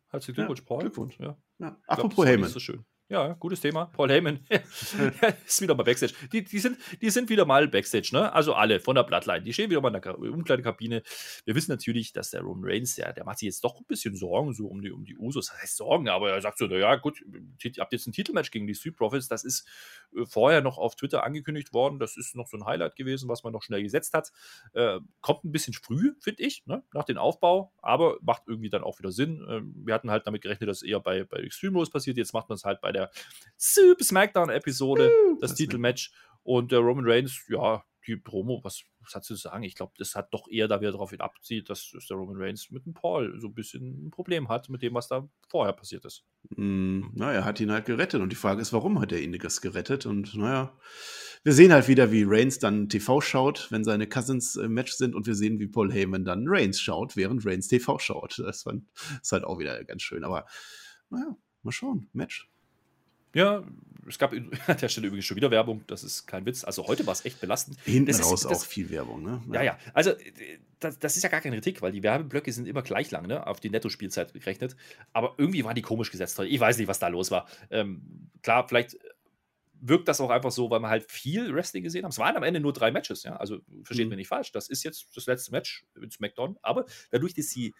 [0.09, 0.79] Herzlichen Glückwunsch, Paul.
[0.79, 1.17] Glückwunsch.
[1.19, 1.37] Ja.
[1.59, 1.77] Ja.
[1.87, 2.49] Apropos Heyman.
[2.49, 2.83] So schön.
[3.11, 3.85] Ja, gutes Thema.
[3.85, 4.39] Paul Heyman
[5.45, 6.13] ist wieder mal Backstage.
[6.31, 8.31] Die, die, sind, die sind wieder mal Backstage, ne?
[8.31, 9.41] Also alle von der Bloodline.
[9.41, 11.01] Die stehen wieder mal in der Umkleidekabine.
[11.43, 14.15] Wir wissen natürlich, dass der Roman Reigns, der, der macht sich jetzt doch ein bisschen
[14.15, 15.47] Sorgen so um die, um die Usos.
[15.47, 17.19] Das heißt Sorgen, aber er sagt so, naja, gut,
[17.63, 19.27] ihr habt jetzt ein Titelmatch gegen die Street Profits.
[19.27, 19.67] Das ist
[20.15, 21.97] äh, vorher noch auf Twitter angekündigt worden.
[21.97, 24.31] Das ist noch so ein Highlight gewesen, was man noch schnell gesetzt hat.
[24.73, 26.83] Äh, kommt ein bisschen früh, finde ich, ne?
[26.93, 29.43] nach dem Aufbau, aber macht irgendwie dann auch wieder Sinn.
[29.49, 32.15] Äh, wir hatten halt damit gerechnet, dass eher bei, bei Extreme Rules passiert.
[32.15, 33.11] Jetzt macht man es halt bei der der
[33.57, 36.11] Super Smackdown-Episode, das Titelmatch.
[36.43, 39.63] Und der Roman Reigns, ja, die Promo, was, was hat sie zu sagen?
[39.63, 42.71] Ich glaube, das hat doch eher da wieder darauf abzieht, dass, dass, der Roman Reigns
[42.71, 46.05] mit dem Paul so ein bisschen ein Problem hat mit dem, was da vorher passiert
[46.05, 46.23] ist.
[46.55, 48.21] Mm, na, er hat ihn halt gerettet.
[48.21, 50.05] Und die Frage ist, warum hat er ihn das gerettet?
[50.05, 50.75] Und naja,
[51.43, 55.15] wir sehen halt wieder, wie Reigns dann TV schaut, wenn seine Cousins im Match sind.
[55.15, 58.39] Und wir sehen, wie Paul Heyman dann Reigns schaut, während Reigns TV schaut.
[58.39, 60.23] Das ist halt auch wieder ganz schön.
[60.23, 60.45] Aber
[61.09, 62.09] naja, mal schauen.
[62.13, 62.49] Match.
[63.33, 63.63] Ja,
[64.07, 64.33] es gab
[64.67, 66.63] an der Stelle übrigens schon wieder Werbung, das ist kein Witz.
[66.63, 67.77] Also heute war es echt belastend.
[67.83, 69.41] Hinten das raus ist, das, auch viel Werbung, ne?
[69.51, 69.79] Ja, ja.
[69.93, 70.13] Also
[70.79, 73.45] das, das, ist ja gar keine Kritik, weil die Werbeblöcke sind immer gleich lang, ne?
[73.45, 74.75] Auf die Netto-Spielzeit gerechnet.
[75.13, 76.49] Aber irgendwie waren die komisch gesetzt heute.
[76.49, 77.47] Ich weiß nicht, was da los war.
[77.69, 78.97] Ähm, klar, vielleicht
[79.81, 82.11] wirkt das auch einfach so, weil wir halt viel Wrestling gesehen haben.
[82.11, 83.35] Es waren am Ende nur drei Matches, ja.
[83.35, 84.11] Also versteht mhm.
[84.11, 84.51] mir nicht falsch.
[84.51, 86.57] Das ist jetzt das letzte Match mit SmackDown.
[86.61, 87.73] Aber dadurch, dass sie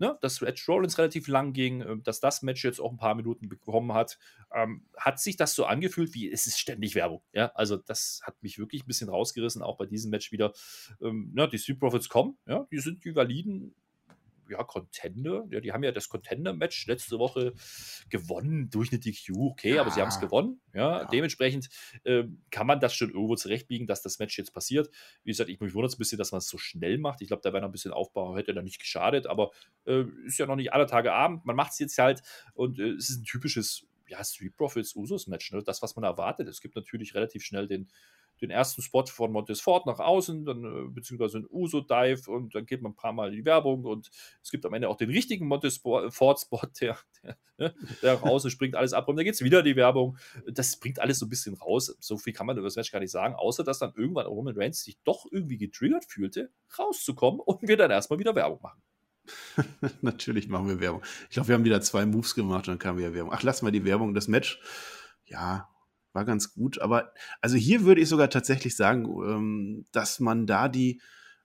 [0.00, 3.14] ne, dass Edge Rollins relativ lang ging, äh, dass das Match jetzt auch ein paar
[3.14, 4.18] Minuten bekommen hat,
[4.52, 7.22] ähm, hat sich das so angefühlt, wie es ist ständig Werbung.
[7.32, 10.52] Ja, also das hat mich wirklich ein bisschen rausgerissen, auch bei diesem Match wieder.
[11.00, 13.74] Ähm, ne, die Street Profits kommen, ja, die sind die validen
[14.50, 15.46] ja, Contender.
[15.50, 17.54] Ja, die haben ja das Contender-Match letzte Woche
[18.08, 19.30] gewonnen durch eine DQ.
[19.36, 19.80] Okay, ja.
[19.80, 20.60] aber sie haben es gewonnen.
[20.74, 21.04] Ja, ja.
[21.06, 21.68] dementsprechend
[22.04, 24.90] äh, kann man das schon irgendwo zurechtbiegen, dass das Match jetzt passiert.
[25.24, 27.22] Wie gesagt, ich mich wundert es ein bisschen, dass man es so schnell macht.
[27.22, 29.50] Ich glaube, da wäre noch ein bisschen Aufbau, hätte da nicht geschadet, aber
[29.86, 31.44] äh, ist ja noch nicht alle Tage Abend.
[31.44, 32.22] Man macht es jetzt halt
[32.54, 35.52] und äh, es ist ein typisches ja, Street Profits Usos Match.
[35.52, 35.62] Ne?
[35.62, 36.48] Das, was man erwartet.
[36.48, 37.88] Es gibt natürlich relativ schnell den
[38.40, 42.82] den ersten Spot von Montesfort nach außen, dann äh, beziehungsweise ein Uso-Dive und dann geht
[42.82, 44.10] man ein paar Mal in die Werbung und
[44.42, 48.92] es gibt am Ende auch den richtigen Montesfort-Spot, der, der, ne, der außen springt, alles
[48.92, 50.16] ab und dann geht es wieder in die Werbung.
[50.46, 51.96] Das bringt alles so ein bisschen raus.
[52.00, 54.56] So viel kann man über das Match gar nicht sagen, außer dass dann irgendwann Roman
[54.56, 58.82] Reigns sich doch irgendwie getriggert fühlte, rauszukommen und wir dann erstmal wieder Werbung machen.
[60.00, 61.02] Natürlich machen wir Werbung.
[61.24, 63.32] Ich glaube, wir haben wieder zwei Moves gemacht und dann kam wieder Werbung.
[63.34, 64.14] Ach, lass mal die Werbung.
[64.14, 64.60] Das Match,
[65.26, 65.68] ja,
[66.12, 66.80] war ganz gut.
[66.80, 71.00] Aber also hier würde ich sogar tatsächlich sagen, ähm, dass man da die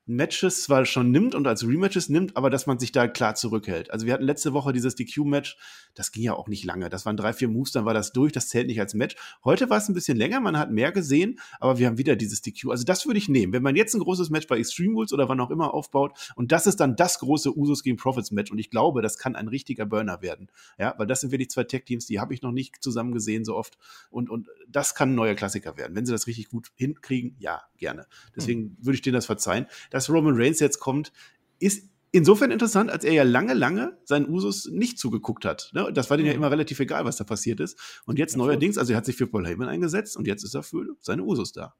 [0.07, 3.89] Matches zwar schon nimmt und als Rematches nimmt, aber dass man sich da klar zurückhält.
[3.89, 5.57] Also wir hatten letzte Woche dieses DQ-Match,
[5.95, 6.89] das ging ja auch nicht lange.
[6.89, 9.15] Das waren drei, vier Moves, dann war das durch, das zählt nicht als Match.
[9.43, 12.41] Heute war es ein bisschen länger, man hat mehr gesehen, aber wir haben wieder dieses
[12.41, 12.69] DQ.
[12.69, 13.51] Also das würde ich nehmen.
[13.51, 16.51] Wenn man jetzt ein großes Match bei Extreme Rules oder wann auch immer aufbaut und
[16.51, 19.47] das ist dann das große Usos gegen Profits Match und ich glaube, das kann ein
[19.47, 20.49] richtiger Burner werden.
[20.77, 23.55] Ja, weil das sind wirklich zwei Tech-Teams, die habe ich noch nicht zusammen gesehen so
[23.55, 23.77] oft
[24.11, 25.95] und, und das kann ein neuer Klassiker werden.
[25.95, 28.05] Wenn sie das richtig gut hinkriegen, ja, gerne.
[28.35, 28.77] Deswegen hm.
[28.81, 29.65] würde ich denen das verzeihen
[29.95, 31.13] dass Roman Reigns jetzt kommt,
[31.57, 35.69] ist insofern interessant, als er ja lange, lange seinen Usus nicht zugeguckt hat.
[35.73, 35.89] Ne?
[35.93, 36.39] Das war denen ja mhm.
[36.39, 37.79] immer relativ egal, was da passiert ist.
[38.05, 40.63] Und jetzt neuerdings, also er hat sich für Paul Heyman eingesetzt und jetzt ist er
[40.63, 41.75] für seine Usus da.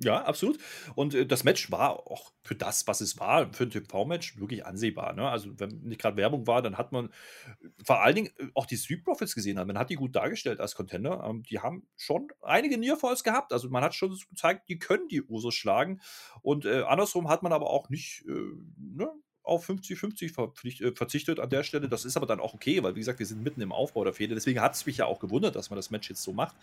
[0.00, 0.58] Ja, absolut.
[0.94, 4.64] Und äh, das Match war auch für das, was es war, für ein TV-Match wirklich
[4.64, 5.12] ansehbar.
[5.12, 5.28] Ne?
[5.28, 8.66] Also, wenn nicht gerade Werbung war, dann hat man äh, vor allen Dingen äh, auch
[8.66, 9.56] die Street Profits gesehen.
[9.56, 11.24] Man hat die gut dargestellt als Contender.
[11.28, 13.52] Ähm, die haben schon einige Nearfalls gehabt.
[13.52, 16.00] Also, man hat schon gezeigt, die können die Usos schlagen.
[16.42, 18.32] Und äh, andersrum hat man aber auch nicht äh,
[18.76, 19.10] ne,
[19.42, 21.88] auf 50-50 äh, verzichtet an der Stelle.
[21.88, 24.12] Das ist aber dann auch okay, weil wie gesagt, wir sind mitten im Aufbau der
[24.12, 24.36] Fehde.
[24.36, 26.54] Deswegen hat es mich ja auch gewundert, dass man das Match jetzt so macht.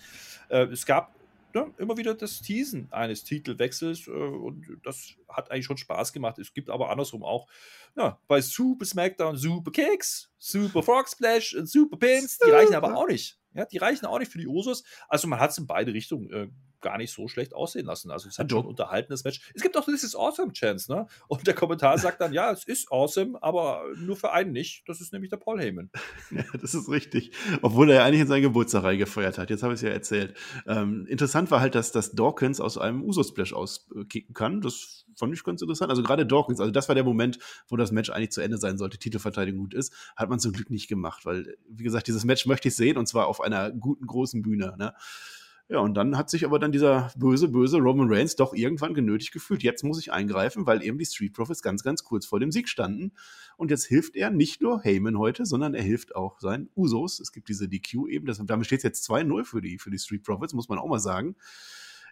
[0.47, 1.13] Es gab
[1.55, 6.37] ne, immer wieder das Teasen eines Titelwechsels äh, und das hat eigentlich schon Spaß gemacht.
[6.37, 7.47] Es gibt aber andersrum auch
[7.95, 12.95] ja, bei Super SmackDown Super Kicks, Super Frog Splash und Super Pins, die reichen aber
[12.95, 13.39] auch nicht.
[13.53, 14.83] Ja, die reichen auch nicht für die Usos.
[15.07, 16.49] Also man hat es in beide Richtungen äh,
[16.85, 18.11] gar nicht so schlecht aussehen lassen.
[18.11, 19.41] Also es hat schon ein unterhaltenes Match.
[19.55, 21.07] Es gibt auch dieses Awesome Chance, ne?
[21.27, 24.87] Und der Kommentar sagt dann, ja, es ist awesome, aber nur für einen nicht.
[24.87, 25.89] Das ist nämlich der Paul Heyman.
[26.31, 27.31] Ja, das ist richtig.
[27.61, 29.49] Obwohl er ja eigentlich in seinen Geburtstag reingefeuert hat.
[29.49, 30.35] Jetzt habe ich es ja erzählt.
[30.67, 34.61] Ähm, interessant war halt, dass, dass Dawkins aus einem Uso-Splash auskicken kann.
[34.61, 35.89] Das fand ich ganz interessant.
[35.89, 38.77] Also gerade Dawkins, also das war der Moment, wo das Match eigentlich zu Ende sein
[38.77, 42.45] sollte, Titelverteidigung gut ist, hat man zum Glück nicht gemacht, weil, wie gesagt, dieses Match
[42.45, 44.75] möchte ich sehen und zwar auf einer guten, großen Bühne.
[44.77, 44.93] Ne?
[45.67, 49.31] Ja, und dann hat sich aber dann dieser böse, böse Roman Reigns doch irgendwann genötigt
[49.31, 49.63] gefühlt.
[49.63, 52.69] Jetzt muss ich eingreifen, weil eben die Street Profits ganz, ganz kurz vor dem Sieg
[52.69, 53.13] standen.
[53.57, 57.19] Und jetzt hilft er nicht nur Heyman heute, sondern er hilft auch seinen Usos.
[57.19, 58.27] Es gibt diese DQ eben.
[58.27, 60.87] Das, damit steht es jetzt 2-0 für die, für die Street Profits, muss man auch
[60.87, 61.35] mal sagen.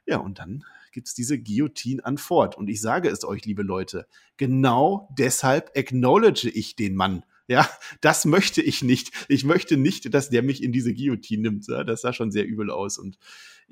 [0.08, 2.58] Ja, und dann gibt es diese Guillotine an Ford.
[2.58, 7.24] Und ich sage es euch, liebe Leute, genau deshalb acknowledge ich den Mann.
[7.48, 7.70] Ja,
[8.02, 9.12] das möchte ich nicht.
[9.28, 11.68] Ich möchte nicht, dass der mich in diese Guillotine nimmt.
[11.68, 12.98] Ja, das sah schon sehr übel aus.
[12.98, 13.18] Und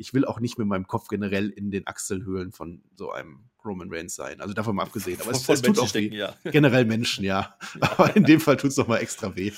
[0.02, 3.90] ich will auch nicht mit meinem Kopf generell in den Achselhöhlen von so einem Roman
[3.92, 4.42] Reigns sein.
[4.42, 5.22] Also davon mal abgesehen.
[5.22, 6.10] Aber es, es tut auch weh.
[6.14, 6.36] Ja.
[6.44, 7.56] Generell Menschen, ja.
[7.80, 7.92] ja.
[7.92, 9.52] Aber in dem Fall tut es doch mal extra weh.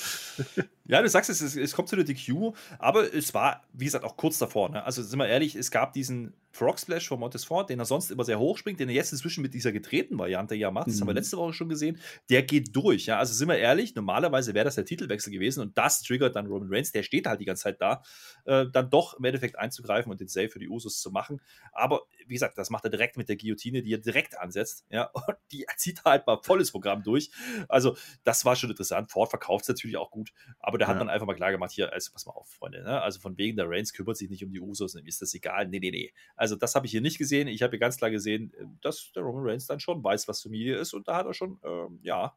[0.85, 4.03] Ja, du sagst es, es, es kommt zu der DQ, aber es war, wie gesagt,
[4.03, 4.69] auch kurz davor.
[4.69, 4.83] Ne?
[4.83, 8.25] Also sind wir ehrlich, es gab diesen Frog Splash von Montesfort, den er sonst immer
[8.25, 10.87] sehr hoch springt, den er jetzt inzwischen mit dieser gedrehten Variante ja macht.
[10.87, 11.01] Das mhm.
[11.01, 11.17] haben wir mhm.
[11.17, 11.97] letzte Woche schon gesehen.
[12.29, 13.05] Der geht durch.
[13.05, 13.17] Ja?
[13.17, 16.67] Also sind wir ehrlich, normalerweise wäre das der Titelwechsel gewesen und das triggert dann Roman
[16.69, 18.03] Reigns, der steht halt die ganze Zeit da,
[18.43, 21.41] äh, dann doch im Endeffekt einzugreifen und den Save für die Usos zu machen.
[21.71, 24.85] Aber wie gesagt, das macht er direkt mit der Guillotine, die er direkt ansetzt.
[24.89, 27.31] Ja, und die zieht halt mal volles Programm durch.
[27.67, 29.11] Also, das war schon interessant.
[29.11, 30.99] Ford verkauft es natürlich auch gut, aber der hat ja.
[30.99, 32.83] dann einfach mal klar gemacht: hier, also pass mal auf, Freunde.
[32.83, 33.01] Ne?
[33.01, 35.67] Also, von wegen der Reigns kümmert sich nicht um die Usos, ist das egal.
[35.67, 36.13] Nee, nee, nee.
[36.35, 37.47] Also, das habe ich hier nicht gesehen.
[37.47, 40.77] Ich habe hier ganz klar gesehen, dass der Roman Reigns dann schon weiß, was Familie
[40.77, 42.35] ist und da hat er schon, ähm, ja,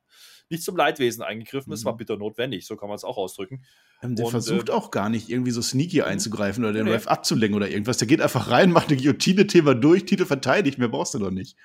[0.49, 1.72] nicht zum Leidwesen eingegriffen.
[1.72, 1.87] Es mhm.
[1.87, 3.62] war bitter notwendig, so kann man es auch ausdrücken.
[4.03, 6.05] Ähm, der und, versucht äh, auch gar nicht irgendwie so sneaky mhm.
[6.05, 6.93] einzugreifen oder den nee.
[6.93, 7.99] Ref abzulenken oder irgendwas.
[7.99, 11.57] Der geht einfach rein, macht eine Guillotine-Thema durch, Titel verteidigt, mehr brauchst du doch nicht.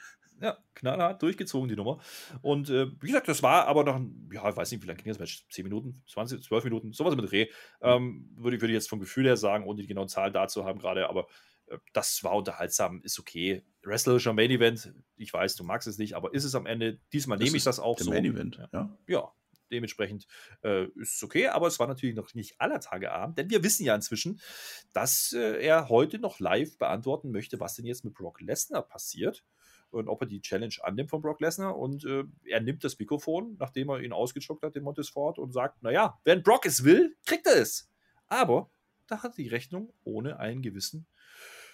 [0.41, 1.99] Ja, knallhart durchgezogen, die Nummer.
[2.41, 4.01] Und äh, wie gesagt, das war aber noch,
[4.33, 5.45] ja, ich weiß nicht, wie lange ging das Match?
[5.49, 7.47] 10 Minuten, 20, 12 Minuten, sowas mit Dreh.
[7.81, 10.79] Ähm, würde, würde ich jetzt vom Gefühl her sagen, ohne die genauen Zahlen dazu haben
[10.79, 11.27] gerade, aber
[11.67, 13.63] äh, das war unterhaltsam, ist okay.
[13.83, 17.37] Wrestlerischer Main Event, ich weiß, du magst es nicht, aber ist es am Ende, diesmal
[17.37, 18.11] nehme ich das auch der so.
[18.11, 18.97] Main Event, ja.
[19.07, 19.31] Ja,
[19.71, 20.27] dementsprechend
[20.63, 23.63] äh, ist es okay, aber es war natürlich noch nicht aller Tage Abend, denn wir
[23.63, 24.39] wissen ja inzwischen,
[24.93, 29.43] dass äh, er heute noch live beantworten möchte, was denn jetzt mit Brock Lesnar passiert
[29.91, 33.55] und ob er die Challenge annimmt von Brock Lesnar und äh, er nimmt das Mikrofon,
[33.59, 37.47] nachdem er ihn ausgechockt hat, den Montesfort und sagt, naja, wenn Brock es will, kriegt
[37.47, 37.89] er es.
[38.27, 38.69] Aber
[39.07, 41.05] da hat die Rechnung ohne einen gewissen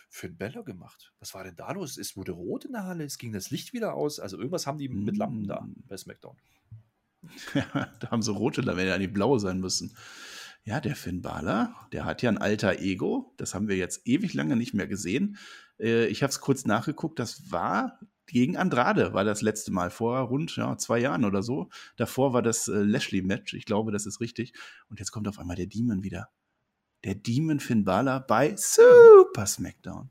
[0.10, 1.14] Finn Beller gemacht.
[1.20, 1.98] Was war denn da los?
[1.98, 4.20] Es wurde rot in der Halle, es ging das Licht wieder aus.
[4.20, 5.84] Also irgendwas haben die mit Lampen da mm.
[5.88, 6.38] bei SmackDown.
[8.00, 9.96] Da haben sie rote ja nicht blaue sein müssen.
[10.64, 13.34] Ja, der Finn Balor, der hat ja ein alter Ego.
[13.38, 15.38] Das haben wir jetzt ewig lange nicht mehr gesehen.
[15.80, 17.20] Äh, ich habe es kurz nachgeguckt.
[17.20, 21.70] Das war gegen Andrade, war das letzte Mal vor rund ja, zwei Jahren oder so.
[21.96, 23.54] Davor war das äh, Lashley-Match.
[23.54, 24.54] Ich glaube, das ist richtig.
[24.90, 26.30] Und jetzt kommt auf einmal der Demon wieder.
[27.06, 30.10] Der Demon Finn Balor bei Super SmackDown.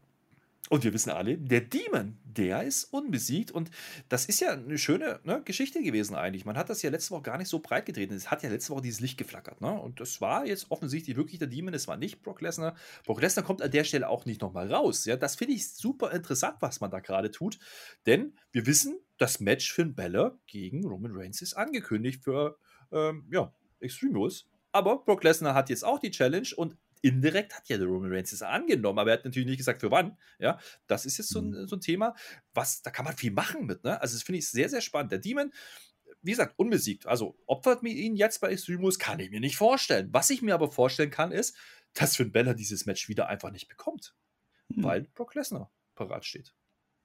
[0.68, 3.52] Und wir wissen alle, der Demon, der ist unbesiegt.
[3.52, 3.70] Und
[4.08, 6.44] das ist ja eine schöne ne, Geschichte gewesen eigentlich.
[6.44, 8.14] Man hat das ja letzte Woche gar nicht so breit getreten.
[8.14, 9.60] Es hat ja letzte Woche dieses Licht geflackert.
[9.60, 9.72] Ne?
[9.72, 11.72] Und das war jetzt offensichtlich wirklich der Demon.
[11.72, 12.74] Es war nicht Brock Lesnar.
[13.04, 15.04] Brock Lesnar kommt an der Stelle auch nicht nochmal raus.
[15.04, 15.16] Ja?
[15.16, 17.58] Das finde ich super interessant, was man da gerade tut.
[18.06, 22.58] Denn wir wissen, das Match Finn Balor gegen Roman Reigns ist angekündigt für
[22.90, 24.46] ähm, ja, Extreme Rules.
[24.72, 26.76] Aber Brock Lesnar hat jetzt auch die Challenge und
[27.06, 29.90] indirekt hat ja der Roman Reigns das angenommen, aber er hat natürlich nicht gesagt, für
[29.90, 30.16] wann.
[30.38, 31.66] Ja, das ist jetzt so ein, mhm.
[31.66, 32.14] so ein Thema,
[32.54, 34.00] was, da kann man viel machen mit, ne?
[34.00, 35.12] Also, das finde ich sehr, sehr spannend.
[35.12, 35.52] Der Demon,
[36.22, 37.06] wie gesagt, unbesiegt.
[37.06, 40.08] Also, opfert mir ihn jetzt bei Extremus, kann ich mir nicht vorstellen.
[40.12, 41.56] Was ich mir aber vorstellen kann, ist,
[41.94, 44.14] dass Finn Bella dieses Match wieder einfach nicht bekommt.
[44.68, 44.82] Mhm.
[44.82, 46.54] Weil Brock Lesnar parat steht.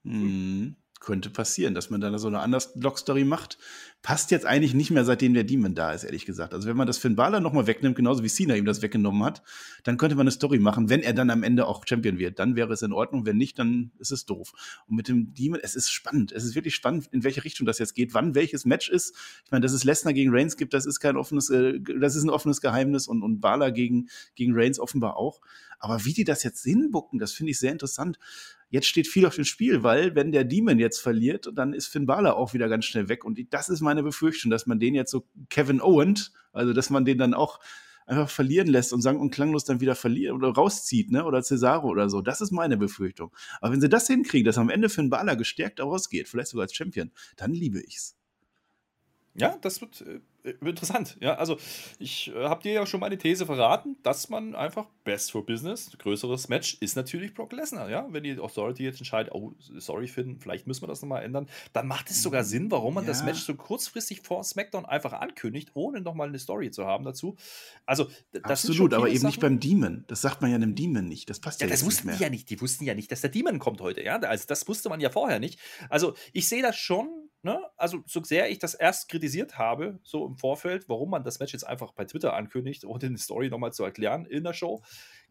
[0.03, 3.57] Mhm könnte passieren, dass man dann so eine Underdog-Story macht.
[4.03, 6.53] Passt jetzt eigentlich nicht mehr, seitdem der Demon da ist, ehrlich gesagt.
[6.53, 9.41] Also wenn man das Finn Balor nochmal wegnimmt, genauso wie Cena ihm das weggenommen hat,
[9.83, 12.39] dann könnte man eine Story machen, wenn er dann am Ende auch Champion wird.
[12.39, 13.25] Dann wäre es in Ordnung.
[13.25, 14.53] Wenn nicht, dann ist es doof.
[14.87, 16.31] Und mit dem Demon, es ist spannend.
[16.31, 19.15] Es ist wirklich spannend, in welche Richtung das jetzt geht, wann welches Match ist.
[19.43, 22.23] Ich meine, dass es Lesnar gegen Reigns gibt, das ist kein offenes, äh, das ist
[22.23, 25.41] ein offenes Geheimnis und, und Balor gegen, gegen Reigns offenbar auch.
[25.79, 28.19] Aber wie die das jetzt hinbucken, das finde ich sehr interessant.
[28.71, 32.05] Jetzt steht viel auf dem Spiel, weil wenn der Demon jetzt verliert, dann ist Finn
[32.05, 33.25] Balor auch wieder ganz schnell weg.
[33.25, 37.03] Und das ist meine Befürchtung, dass man den jetzt so Kevin Owens, also dass man
[37.03, 37.59] den dann auch
[38.05, 41.25] einfach verlieren lässt und sang und klanglos dann wieder verliert oder rauszieht, ne?
[41.25, 42.21] Oder Cesaro oder so.
[42.21, 43.35] Das ist meine Befürchtung.
[43.59, 46.73] Aber wenn sie das hinkriegen, dass am Ende Finn Balor gestärkt rausgeht, vielleicht sogar als
[46.73, 48.15] Champion, dann liebe ich's.
[49.33, 51.17] Ja, das wird äh, interessant.
[51.19, 51.57] Ja, also
[51.99, 55.91] ich äh, habe dir ja schon meine These verraten, dass man einfach Best for Business,
[55.97, 57.89] größeres Match, ist natürlich Brock Lesnar.
[57.89, 61.47] Ja, wenn die Authority jetzt entscheidet, oh, sorry Finn, vielleicht müssen wir das nochmal ändern,
[61.73, 63.09] dann macht es sogar Sinn, warum man ja.
[63.09, 67.35] das Match so kurzfristig vor SmackDown einfach ankündigt, ohne nochmal eine Story zu haben dazu.
[67.85, 69.27] Also das absolut, aber eben Sachen.
[69.27, 70.05] nicht beim Demon.
[70.07, 71.29] Das sagt man ja einem Demon nicht.
[71.29, 72.49] Das passt ja, ja das wussten die ja nicht.
[72.49, 74.03] Die wussten ja nicht, dass der Demon kommt heute.
[74.03, 75.59] Ja, also das wusste man ja vorher nicht.
[75.89, 77.59] Also ich sehe das schon Ne?
[77.75, 81.53] Also, so sehr ich das erst kritisiert habe, so im Vorfeld, warum man das Match
[81.53, 84.83] jetzt einfach bei Twitter ankündigt, ohne eine Story nochmal zu erklären in der Show,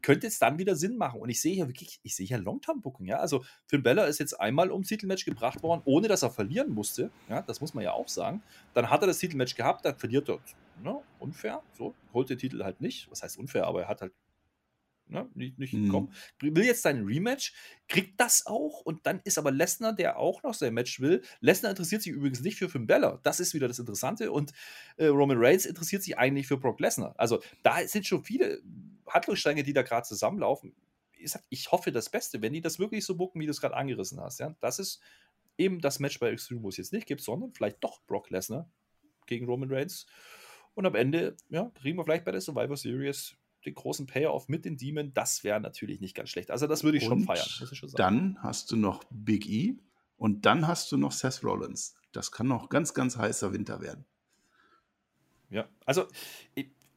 [0.02, 1.20] könnte es dann wieder Sinn machen.
[1.20, 3.18] Und ich sehe ja wirklich, ich sehe ja Long-Term-Booking, ja.
[3.18, 7.10] Also, Finn Bella ist jetzt einmal ums Titelmatch gebracht worden, ohne dass er verlieren musste.
[7.28, 8.42] Ja, das muss man ja auch sagen.
[8.74, 10.40] Dann hat er das Titelmatch gehabt, dann verliert er,
[10.82, 13.08] ne, unfair, so, holt den Titel halt nicht.
[13.08, 14.12] Was heißt unfair, aber er hat halt
[15.10, 15.88] ne, nicht, nicht mhm.
[15.88, 16.12] kommen.
[16.40, 17.52] Will jetzt sein Rematch,
[17.88, 21.22] kriegt das auch und dann ist aber Lesnar, der auch noch sein Match will.
[21.40, 23.20] Lesnar interessiert sich übrigens nicht für Finn Balor.
[23.22, 24.52] Das ist wieder das Interessante und
[24.96, 27.14] äh, Roman Reigns interessiert sich eigentlich für Brock Lesnar.
[27.18, 28.62] Also da sind schon viele
[29.06, 30.74] Handlungsstränge, die da gerade zusammenlaufen.
[31.50, 34.18] Ich, hoffe das Beste, wenn die das wirklich so bucken, wie du es gerade angerissen
[34.20, 34.40] hast.
[34.40, 34.56] Ja?
[34.60, 35.00] Das ist
[35.58, 38.70] eben das Match bei Extreme, wo es jetzt nicht gibt, sondern vielleicht doch Brock Lesnar
[39.26, 40.06] gegen Roman Reigns.
[40.72, 44.64] Und am Ende, ja, kriegen wir vielleicht bei der Survivor Series den großen Payoff mit
[44.64, 46.50] den Demon, das wäre natürlich nicht ganz schlecht.
[46.50, 47.98] Also das würde ich und schon feiern, muss ich schon sagen.
[47.98, 49.76] Dann hast du noch Big E
[50.16, 51.94] und dann hast du noch Seth Rollins.
[52.12, 54.04] Das kann noch ganz, ganz heißer Winter werden.
[55.50, 56.06] Ja, also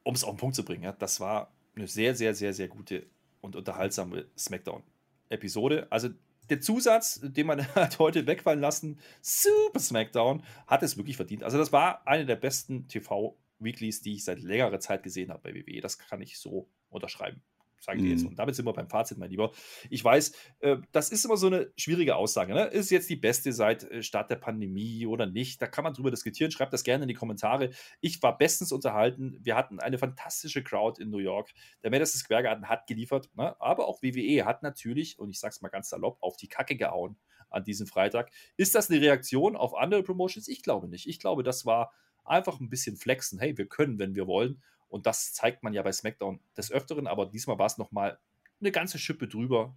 [0.04, 2.68] um es auf den Punkt zu bringen, ja, das war eine sehr, sehr, sehr, sehr
[2.68, 3.08] gute
[3.42, 5.88] und unterhaltsame SmackDown-Episode.
[5.90, 6.10] Also
[6.50, 11.44] der Zusatz, den man hat heute wegfallen lassen, Super SmackDown, hat es wirklich verdient.
[11.44, 15.52] Also das war eine der besten TV- Weeklies, die ich seit längerer Zeit gesehen habe
[15.52, 15.82] bei WWE.
[15.82, 17.42] Das kann ich so unterschreiben.
[17.84, 18.22] Sage ich dir jetzt.
[18.22, 18.30] Mhm.
[18.30, 19.52] Und damit sind wir beim Fazit, mein Lieber.
[19.90, 22.54] Ich weiß, äh, das ist immer so eine schwierige Aussage.
[22.54, 22.68] Ne?
[22.68, 25.62] Ist jetzt die beste seit äh, Start der Pandemie oder nicht?
[25.62, 26.50] Da kann man drüber diskutieren.
[26.50, 27.72] Schreibt das gerne in die Kommentare.
[28.00, 29.38] Ich war bestens unterhalten.
[29.42, 31.52] Wir hatten eine fantastische Crowd in New York.
[31.84, 33.30] Der Madison Square Garden hat geliefert.
[33.36, 33.60] Ne?
[33.60, 36.78] Aber auch WWE hat natürlich, und ich sage es mal ganz salopp, auf die Kacke
[36.78, 37.18] gehauen
[37.50, 38.32] an diesem Freitag.
[38.56, 40.48] Ist das eine Reaktion auf andere Promotions?
[40.48, 41.06] Ich glaube nicht.
[41.10, 41.92] Ich glaube, das war
[42.26, 43.40] einfach ein bisschen flexen.
[43.40, 44.62] Hey, wir können, wenn wir wollen.
[44.88, 48.20] Und das zeigt man ja bei SmackDown des Öfteren, aber diesmal war es nochmal
[48.60, 49.76] eine ganze Schippe drüber.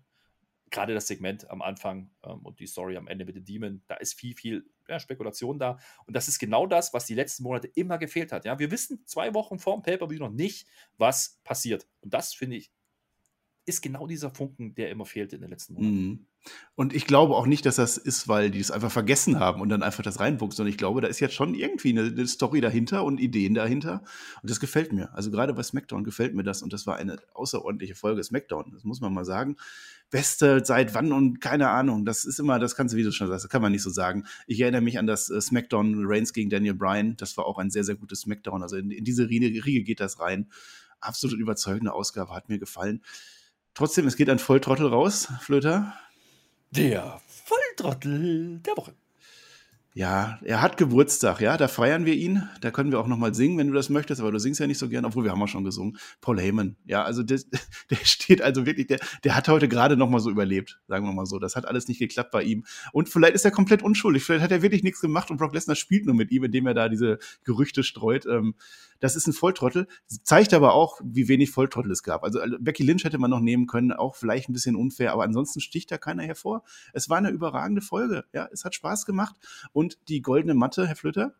[0.71, 3.95] Gerade das Segment am Anfang ähm, und die Story am Ende mit dem Demon, da
[3.95, 5.79] ist viel, viel ja, Spekulation da.
[6.07, 8.45] Und das ist genau das, was die letzten Monate immer gefehlt hat.
[8.45, 10.69] Ja, wir wissen zwei Wochen vor dem Pay-Per-View noch nicht,
[10.99, 11.87] was passiert.
[12.01, 12.73] Und das finde ich
[13.67, 15.97] ist genau dieser Funken, der immer fehlt in den letzten Monaten.
[15.97, 16.27] Mhm.
[16.77, 19.69] Und ich glaube auch nicht, dass das ist, weil die es einfach vergessen haben und
[19.69, 22.61] dann einfach das reinbucken, sondern ich glaube, da ist jetzt schon irgendwie eine, eine, Story
[22.61, 24.05] dahinter und Ideen dahinter.
[24.41, 25.13] Und das gefällt mir.
[25.15, 28.71] Also gerade bei SmackDown gefällt mir das und das war eine außerordentliche Folge SmackDown.
[28.73, 29.57] Das muss man mal sagen.
[30.11, 32.05] Beste seit wann und keine Ahnung.
[32.05, 33.91] Das ist immer, das kannst du, wie du schon sagst, das kann man nicht so
[33.91, 34.25] sagen.
[34.47, 37.17] Ich erinnere mich an das äh, SmackDown Reigns gegen Daniel Bryan.
[37.17, 38.63] Das war auch ein sehr, sehr gutes SmackDown.
[38.63, 40.49] Also in, in diese Riege geht das rein.
[41.01, 43.03] Absolut überzeugende Ausgabe, hat mir gefallen.
[43.77, 45.93] Trotzdem, es geht ein Volltrottel raus, Flöter.
[46.71, 48.95] Der Volltrottel der Woche.
[49.93, 52.49] Ja, er hat Geburtstag, ja, da feiern wir ihn.
[52.63, 54.67] Da können wir auch noch mal singen, wenn du das möchtest, aber du singst ja
[54.67, 55.99] nicht so gern, obwohl wir haben auch schon gesungen.
[56.23, 57.39] Paul Heyman, ja, also der,
[57.91, 61.13] der steht also wirklich, der, der hat heute gerade noch mal so überlebt, sagen wir
[61.13, 61.39] mal so.
[61.39, 62.65] Das hat alles nicht geklappt bei ihm.
[62.93, 65.77] Und vielleicht ist er komplett unschuldig, vielleicht hat er wirklich nichts gemacht und Brock Lesnar
[65.77, 68.25] spielt nur mit ihm, indem er da diese Gerüchte streut.
[68.25, 68.55] Ähm,
[69.01, 69.87] das ist ein Volltrottel,
[70.23, 72.25] zeigt aber auch, wie wenig Volltrottel es gab.
[72.25, 75.61] Also Becky Lynch hätte man noch nehmen können, auch vielleicht ein bisschen unfair, aber ansonsten
[75.61, 76.63] sticht da keiner hervor.
[76.93, 79.37] Es war eine überragende Folge, ja, es hat Spaß gemacht
[79.73, 81.35] und die goldene Matte, Herr Flöter?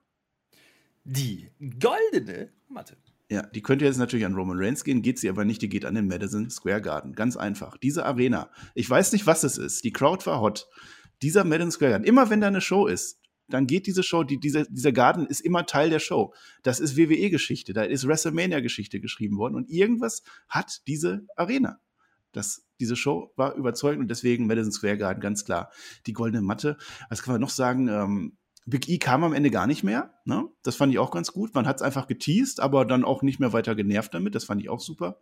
[1.05, 1.51] Die
[1.81, 2.97] goldene Matte.
[3.29, 5.85] Ja, die könnte jetzt natürlich an Roman Reigns gehen, geht sie aber nicht, die geht
[5.85, 7.15] an den Madison Square Garden.
[7.15, 7.77] Ganz einfach.
[7.77, 9.83] Diese Arena, ich weiß nicht, was es ist.
[9.83, 10.69] Die Crowd war hot.
[11.23, 14.39] Dieser Madison Square Garden, immer wenn da eine Show ist, dann geht diese Show, die,
[14.39, 16.35] dieser, dieser Garten ist immer Teil der Show.
[16.63, 21.81] Das ist WWE-Geschichte, da ist WrestleMania-Geschichte geschrieben worden und irgendwas hat diese Arena.
[22.33, 25.71] Das, diese Show war überzeugend und deswegen Madison Square Garden ganz klar.
[26.07, 26.77] Die goldene Matte.
[27.09, 27.89] Was kann man noch sagen?
[27.89, 28.37] Ähm,
[28.67, 30.13] Big E kam am Ende gar nicht mehr.
[30.25, 30.47] Ne?
[30.63, 31.55] Das fand ich auch ganz gut.
[31.55, 34.35] Man hat es einfach geteased, aber dann auch nicht mehr weiter genervt damit.
[34.35, 35.19] Das fand ich auch super.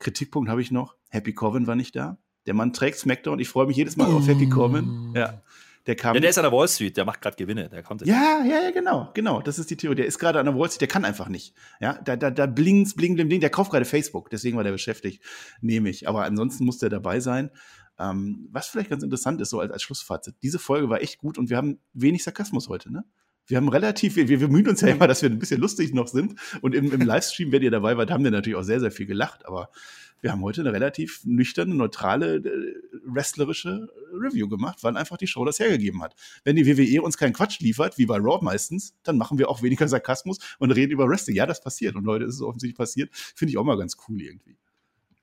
[0.00, 0.96] Kritikpunkt habe ich noch.
[1.08, 2.18] Happy Corbin war nicht da.
[2.46, 3.38] Der Mann trägt SmackDown.
[3.38, 5.12] Ich freue mich jedes Mal auf Happy Corbin.
[5.14, 5.40] Ja.
[5.86, 6.14] Der kam.
[6.14, 8.06] Ja, der ist an der Wall Street, der macht gerade Gewinne, der kommt.
[8.06, 9.42] Ja, ja, ja, genau, genau.
[9.42, 9.96] Das ist die Theorie.
[9.96, 11.54] Der ist gerade an der Wall Street, der kann einfach nicht.
[11.80, 13.40] Ja, da, da, da blinkt, bling, bling, bling.
[13.40, 15.22] Der kauft gerade Facebook, deswegen war der beschäftigt,
[15.60, 16.08] nehme ich.
[16.08, 17.50] Aber ansonsten muss der dabei sein.
[17.98, 20.34] Ähm, was vielleicht ganz interessant ist, so als, als Schlussfazit.
[20.42, 23.04] Diese Folge war echt gut und wir haben wenig Sarkasmus heute, ne?
[23.46, 26.08] Wir haben relativ, wir, wir bemühen uns ja immer, dass wir ein bisschen lustig noch
[26.08, 26.40] sind.
[26.62, 29.04] Und im, im Livestream, wenn ihr dabei wart, haben wir natürlich auch sehr, sehr viel
[29.04, 29.44] gelacht.
[29.46, 29.68] Aber
[30.22, 35.44] wir haben heute eine relativ nüchterne, neutrale, äh, wrestlerische Review gemacht, weil einfach die Show
[35.44, 36.14] das hergegeben hat.
[36.44, 39.62] Wenn die WWE uns keinen Quatsch liefert, wie bei Raw meistens, dann machen wir auch
[39.62, 41.36] weniger Sarkasmus und reden über Wrestling.
[41.36, 41.96] Ja, das passiert.
[41.96, 43.10] Und heute ist es offensichtlich passiert.
[43.12, 44.56] Finde ich auch mal ganz cool irgendwie.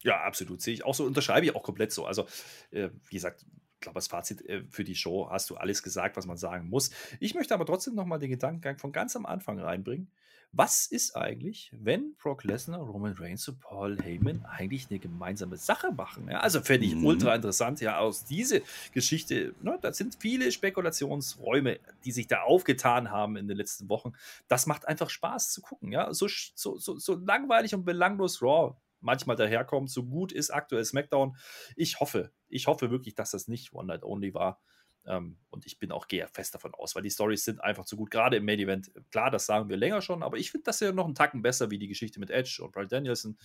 [0.03, 0.61] Ja, absolut.
[0.61, 2.05] Sehe ich auch so, unterschreibe ich auch komplett so.
[2.05, 2.25] Also,
[2.71, 6.17] äh, wie gesagt, ich glaube, das Fazit äh, für die Show hast du alles gesagt,
[6.17, 6.91] was man sagen muss.
[7.19, 10.07] Ich möchte aber trotzdem nochmal den Gedankengang von ganz am Anfang reinbringen.
[10.53, 15.93] Was ist eigentlich, wenn Brock Lesnar, Roman Reigns und Paul Heyman eigentlich eine gemeinsame Sache
[15.93, 16.27] machen?
[16.29, 17.05] Ja, also fände ich mhm.
[17.05, 18.61] ultra interessant, ja, aus diese
[18.93, 24.11] Geschichte, ne, da sind viele Spekulationsräume, die sich da aufgetan haben in den letzten Wochen.
[24.49, 26.13] Das macht einfach Spaß zu gucken, ja.
[26.13, 31.35] So, so, so, so langweilig und belanglos Raw manchmal daherkommt, so gut ist aktuell SmackDown.
[31.75, 34.61] Ich hoffe, ich hoffe wirklich, dass das nicht One Night Only war.
[35.05, 37.97] Ähm, und ich bin auch gehe fest davon aus, weil die Stories sind einfach zu
[37.97, 38.11] gut.
[38.11, 40.91] Gerade im Main Event, klar, das sagen wir länger schon, aber ich finde das ja
[40.91, 43.37] noch einen Tacken besser wie die Geschichte mit Edge und Brian Danielson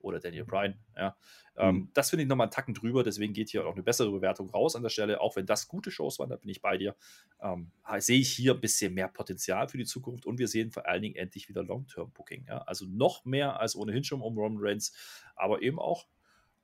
[0.00, 0.76] oder Daniel Bryan.
[0.96, 1.16] Ja.
[1.56, 1.90] Ähm, mhm.
[1.94, 4.74] Das finde ich nochmal einen Tacken drüber, deswegen geht hier auch eine bessere Bewertung raus
[4.74, 5.20] an der Stelle.
[5.20, 6.96] Auch wenn das gute Shows waren, da bin ich bei dir.
[7.40, 10.86] Ähm, sehe ich hier ein bisschen mehr Potenzial für die Zukunft und wir sehen vor
[10.86, 12.46] allen Dingen endlich wieder Long-Term-Booking.
[12.48, 12.58] Ja.
[12.62, 14.92] Also noch mehr als ohnehin schon um Roman Reigns,
[15.36, 16.06] aber eben auch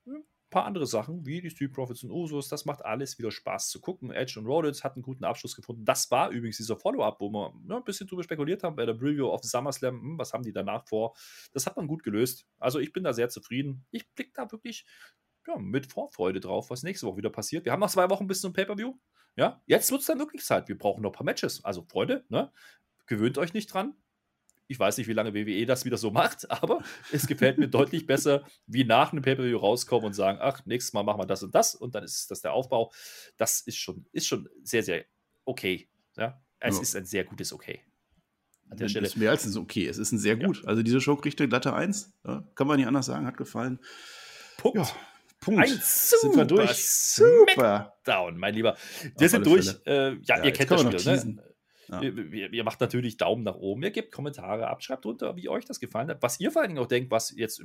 [0.06, 3.70] hm, paar andere Sachen, wie die Street Profits und Usos, das macht alles wieder Spaß
[3.70, 4.10] zu gucken.
[4.10, 5.84] Edge und Rodents hatten einen guten Abschluss gefunden.
[5.84, 8.94] Das war übrigens dieser Follow-up, wo wir ne, ein bisschen drüber spekuliert haben bei der
[8.94, 10.00] Preview of SummerSlam.
[10.00, 11.14] Hm, was haben die danach vor?
[11.52, 12.46] Das hat man gut gelöst.
[12.58, 13.86] Also ich bin da sehr zufrieden.
[13.90, 14.84] Ich blicke da wirklich
[15.46, 17.64] ja, mit Vorfreude drauf, was nächste Woche wieder passiert.
[17.64, 18.94] Wir haben noch zwei Wochen bis zum Pay-Per-View.
[19.36, 20.68] Ja, jetzt wird es dann wirklich Zeit.
[20.68, 21.64] Wir brauchen noch ein paar Matches.
[21.64, 22.52] Also Freunde, ne,
[23.06, 23.94] gewöhnt euch nicht dran.
[24.70, 28.06] Ich weiß nicht, wie lange WWE das wieder so macht, aber es gefällt mir deutlich
[28.06, 31.54] besser, wie nach einem Pay-Per-View rauskommen und sagen, ach, nächstes Mal machen wir das und
[31.56, 32.92] das und dann ist das der Aufbau.
[33.36, 35.04] Das ist schon, ist schon sehr, sehr
[35.44, 35.90] okay.
[36.16, 36.40] Ja?
[36.60, 36.82] Es ja.
[36.82, 37.82] ist ein sehr gutes Okay.
[38.68, 39.08] An der Stelle.
[39.08, 39.88] ist mehr als ein Okay.
[39.88, 40.62] Es ist ein sehr gut.
[40.62, 40.68] Ja.
[40.68, 42.12] Also diese Show kriegt eine glatte Eins.
[42.24, 43.26] Ja, kann man nicht anders sagen.
[43.26, 43.80] Hat gefallen.
[44.56, 44.78] Punkt.
[44.78, 44.88] Ja,
[45.40, 45.60] Punkt.
[45.60, 46.86] Ein super, sind wir durch.
[46.86, 47.96] Super.
[48.04, 48.76] Down, mein Lieber.
[49.18, 49.74] Wir Auf sind durch.
[49.86, 51.34] Äh, ja, ihr kennt das Spiel.
[51.34, 51.49] Ne?
[51.90, 52.02] Ja.
[52.02, 55.64] Ihr, ihr, macht natürlich Daumen nach oben, ihr gebt Kommentare ab, schreibt drunter, wie euch
[55.64, 57.62] das gefallen hat, was ihr vor allen Dingen auch denkt, was jetzt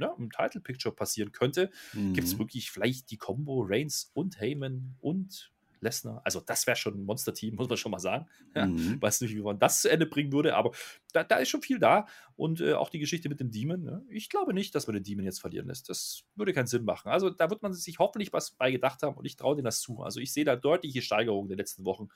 [0.00, 1.70] ja, im Title Picture passieren könnte.
[1.92, 2.14] Mhm.
[2.14, 6.20] Gibt es wirklich vielleicht die Combo Reigns und Heyman und Lesnar.
[6.24, 8.26] Also das wäre schon ein Monster-Team, muss man schon mal sagen.
[8.54, 9.00] Ja, mhm.
[9.00, 10.72] Weiß nicht, wie man das zu Ende bringen würde, aber
[11.12, 12.06] da, da ist schon viel da.
[12.36, 13.82] Und äh, auch die Geschichte mit dem Demon.
[13.82, 14.04] Ne?
[14.10, 15.88] Ich glaube nicht, dass man den Demon jetzt verlieren lässt.
[15.88, 17.08] Das würde keinen Sinn machen.
[17.08, 19.80] Also da wird man sich hoffentlich was bei gedacht haben und ich traue denen das
[19.80, 20.02] zu.
[20.02, 22.08] Also ich sehe da deutliche Steigerungen den letzten Wochen,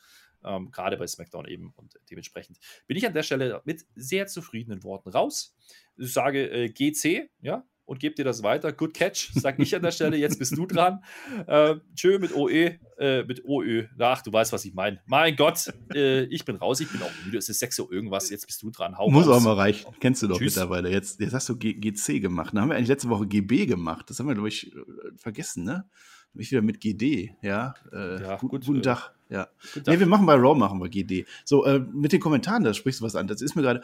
[0.45, 1.73] ähm, gerade bei SmackDown eben.
[1.77, 5.57] Und dementsprechend bin ich an der Stelle mit sehr zufriedenen Worten raus.
[5.97, 8.73] Ich sage äh, GC, ja, und gebe dir das weiter.
[8.73, 10.17] Good catch, sag ich an der Stelle.
[10.17, 11.03] Jetzt bist du dran.
[11.47, 13.87] Äh, tschö mit OE, äh, mit OÖ.
[13.99, 15.01] Ach, du weißt, was ich meine.
[15.07, 17.39] Mein Gott, äh, ich bin raus, ich bin auch müde.
[17.39, 18.31] Es ist 6 Uhr irgendwas.
[18.31, 18.97] Jetzt bist du dran.
[18.97, 19.39] Hau Muss raus.
[19.39, 19.93] auch mal reichen.
[20.01, 20.57] Kennst du doch Tschüss.
[20.57, 20.91] mittlerweile.
[20.91, 22.55] Jetzt, jetzt hast du G GC gemacht.
[22.55, 24.09] Dann haben wir eigentlich letzte Woche GB gemacht.
[24.09, 24.73] Das haben wir, glaube ich,
[25.17, 25.89] vergessen, ne?
[26.35, 27.75] Mich wieder mit GD, ja.
[27.93, 29.13] Äh, ja gut, guten äh, Tag.
[29.33, 29.49] Ja.
[29.87, 31.25] Nee, wir machen bei Raw machen wir GD.
[31.45, 33.27] So, äh, mit den Kommentaren, da sprichst du was an.
[33.27, 33.81] Das ist mir gerade,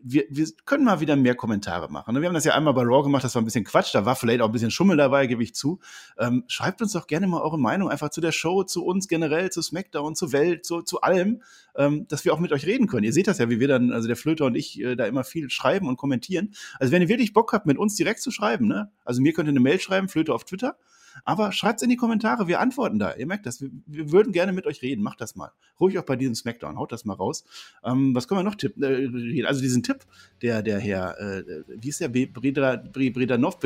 [0.00, 2.14] wir, wir können mal wieder mehr Kommentare machen.
[2.20, 4.14] Wir haben das ja einmal bei Raw gemacht, das war ein bisschen Quatsch, da war
[4.14, 5.80] vielleicht auch ein bisschen Schummel dabei, gebe ich zu.
[6.18, 9.50] Ähm, schreibt uns doch gerne mal eure Meinung einfach zu der Show, zu uns generell,
[9.50, 11.42] zu SmackDown, zur Welt, zu, zu allem,
[11.74, 13.02] ähm, dass wir auch mit euch reden können.
[13.02, 15.24] Ihr seht das ja, wie wir dann, also der Flöter und ich, äh, da immer
[15.24, 16.54] viel schreiben und kommentieren.
[16.78, 18.92] Also wenn ihr wirklich Bock habt, mit uns direkt zu schreiben, ne?
[19.04, 20.76] Also mir könnt ihr eine Mail schreiben, Flöter auf Twitter.
[21.24, 23.14] Aber schreibt's in die Kommentare, wir antworten da.
[23.14, 25.02] Ihr merkt das, wir, wir, würden gerne mit euch reden.
[25.02, 25.52] Macht das mal.
[25.80, 27.44] Ruhig auch bei diesem Smackdown, haut das mal raus.
[27.84, 28.82] Ähm, was können wir noch tippen?
[28.82, 29.98] Äh, also diesen Tipp,
[30.42, 33.58] der, der Herr, äh, wie ist der, Breda, Bredanov,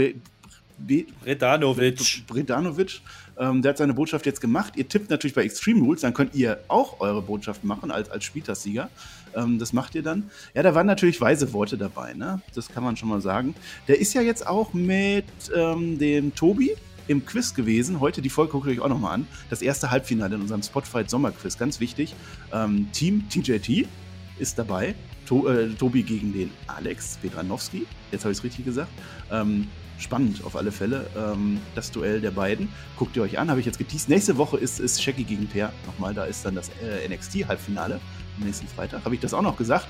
[0.78, 2.26] Bredanovic.
[2.26, 3.00] Bredanovic,
[3.38, 4.74] ähm, der hat seine Botschaft jetzt gemacht.
[4.76, 8.24] Ihr tippt natürlich bei Extreme Rules, dann könnt ihr auch eure Botschaft machen als, als
[8.24, 8.90] Spieltagssieger.
[9.34, 10.30] Ähm, das macht ihr dann.
[10.54, 12.40] Ja, da waren natürlich weise Worte dabei, ne?
[12.54, 13.54] Das kann man schon mal sagen.
[13.88, 15.24] Der ist ja jetzt auch mit
[15.54, 16.76] ähm, dem Tobi,
[17.08, 18.00] im Quiz gewesen.
[18.00, 19.26] Heute die Folge guckt euch auch nochmal an.
[19.50, 22.14] Das erste Halbfinale in unserem Spotify Sommerquiz, ganz wichtig.
[22.52, 23.86] Ähm, Team TJT
[24.38, 24.94] ist dabei.
[25.26, 27.86] To äh, Tobi gegen den Alex Pedranowski.
[28.12, 28.90] Jetzt habe ich es richtig gesagt.
[29.30, 29.66] Ähm,
[29.98, 31.06] spannend auf alle Fälle.
[31.16, 32.68] Ähm, das Duell der beiden.
[32.96, 34.08] Guckt ihr euch an, habe ich jetzt geteased.
[34.08, 35.72] Nächste Woche ist, ist Shaggy gegen Per.
[35.86, 38.00] Nochmal, da ist dann das äh, NXT-Halbfinale.
[38.38, 39.04] Am nächsten Freitag.
[39.04, 39.88] Habe ich das auch noch gesagt.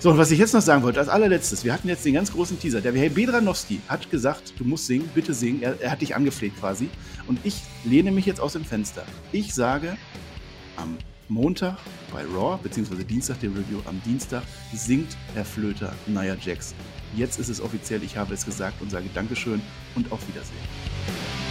[0.00, 2.32] So, und was ich jetzt noch sagen wollte, als allerletztes, wir hatten jetzt den ganz
[2.32, 2.80] großen Teaser.
[2.80, 5.60] Der Herr Bedranowski hat gesagt, du musst singen, bitte singen.
[5.60, 6.88] Er, er, hat dich angefleht quasi.
[7.26, 9.04] Und ich lehne mich jetzt aus dem Fenster.
[9.32, 9.96] Ich sage,
[10.76, 10.96] am
[11.28, 11.78] Montag
[12.12, 16.76] bei Raw, beziehungsweise Dienstag der Review, am Dienstag singt Herr Flöter Nia Jax.
[17.16, 19.60] Jetzt ist es offiziell, ich habe es gesagt und sage Dankeschön
[19.96, 21.47] und auf Wiedersehen.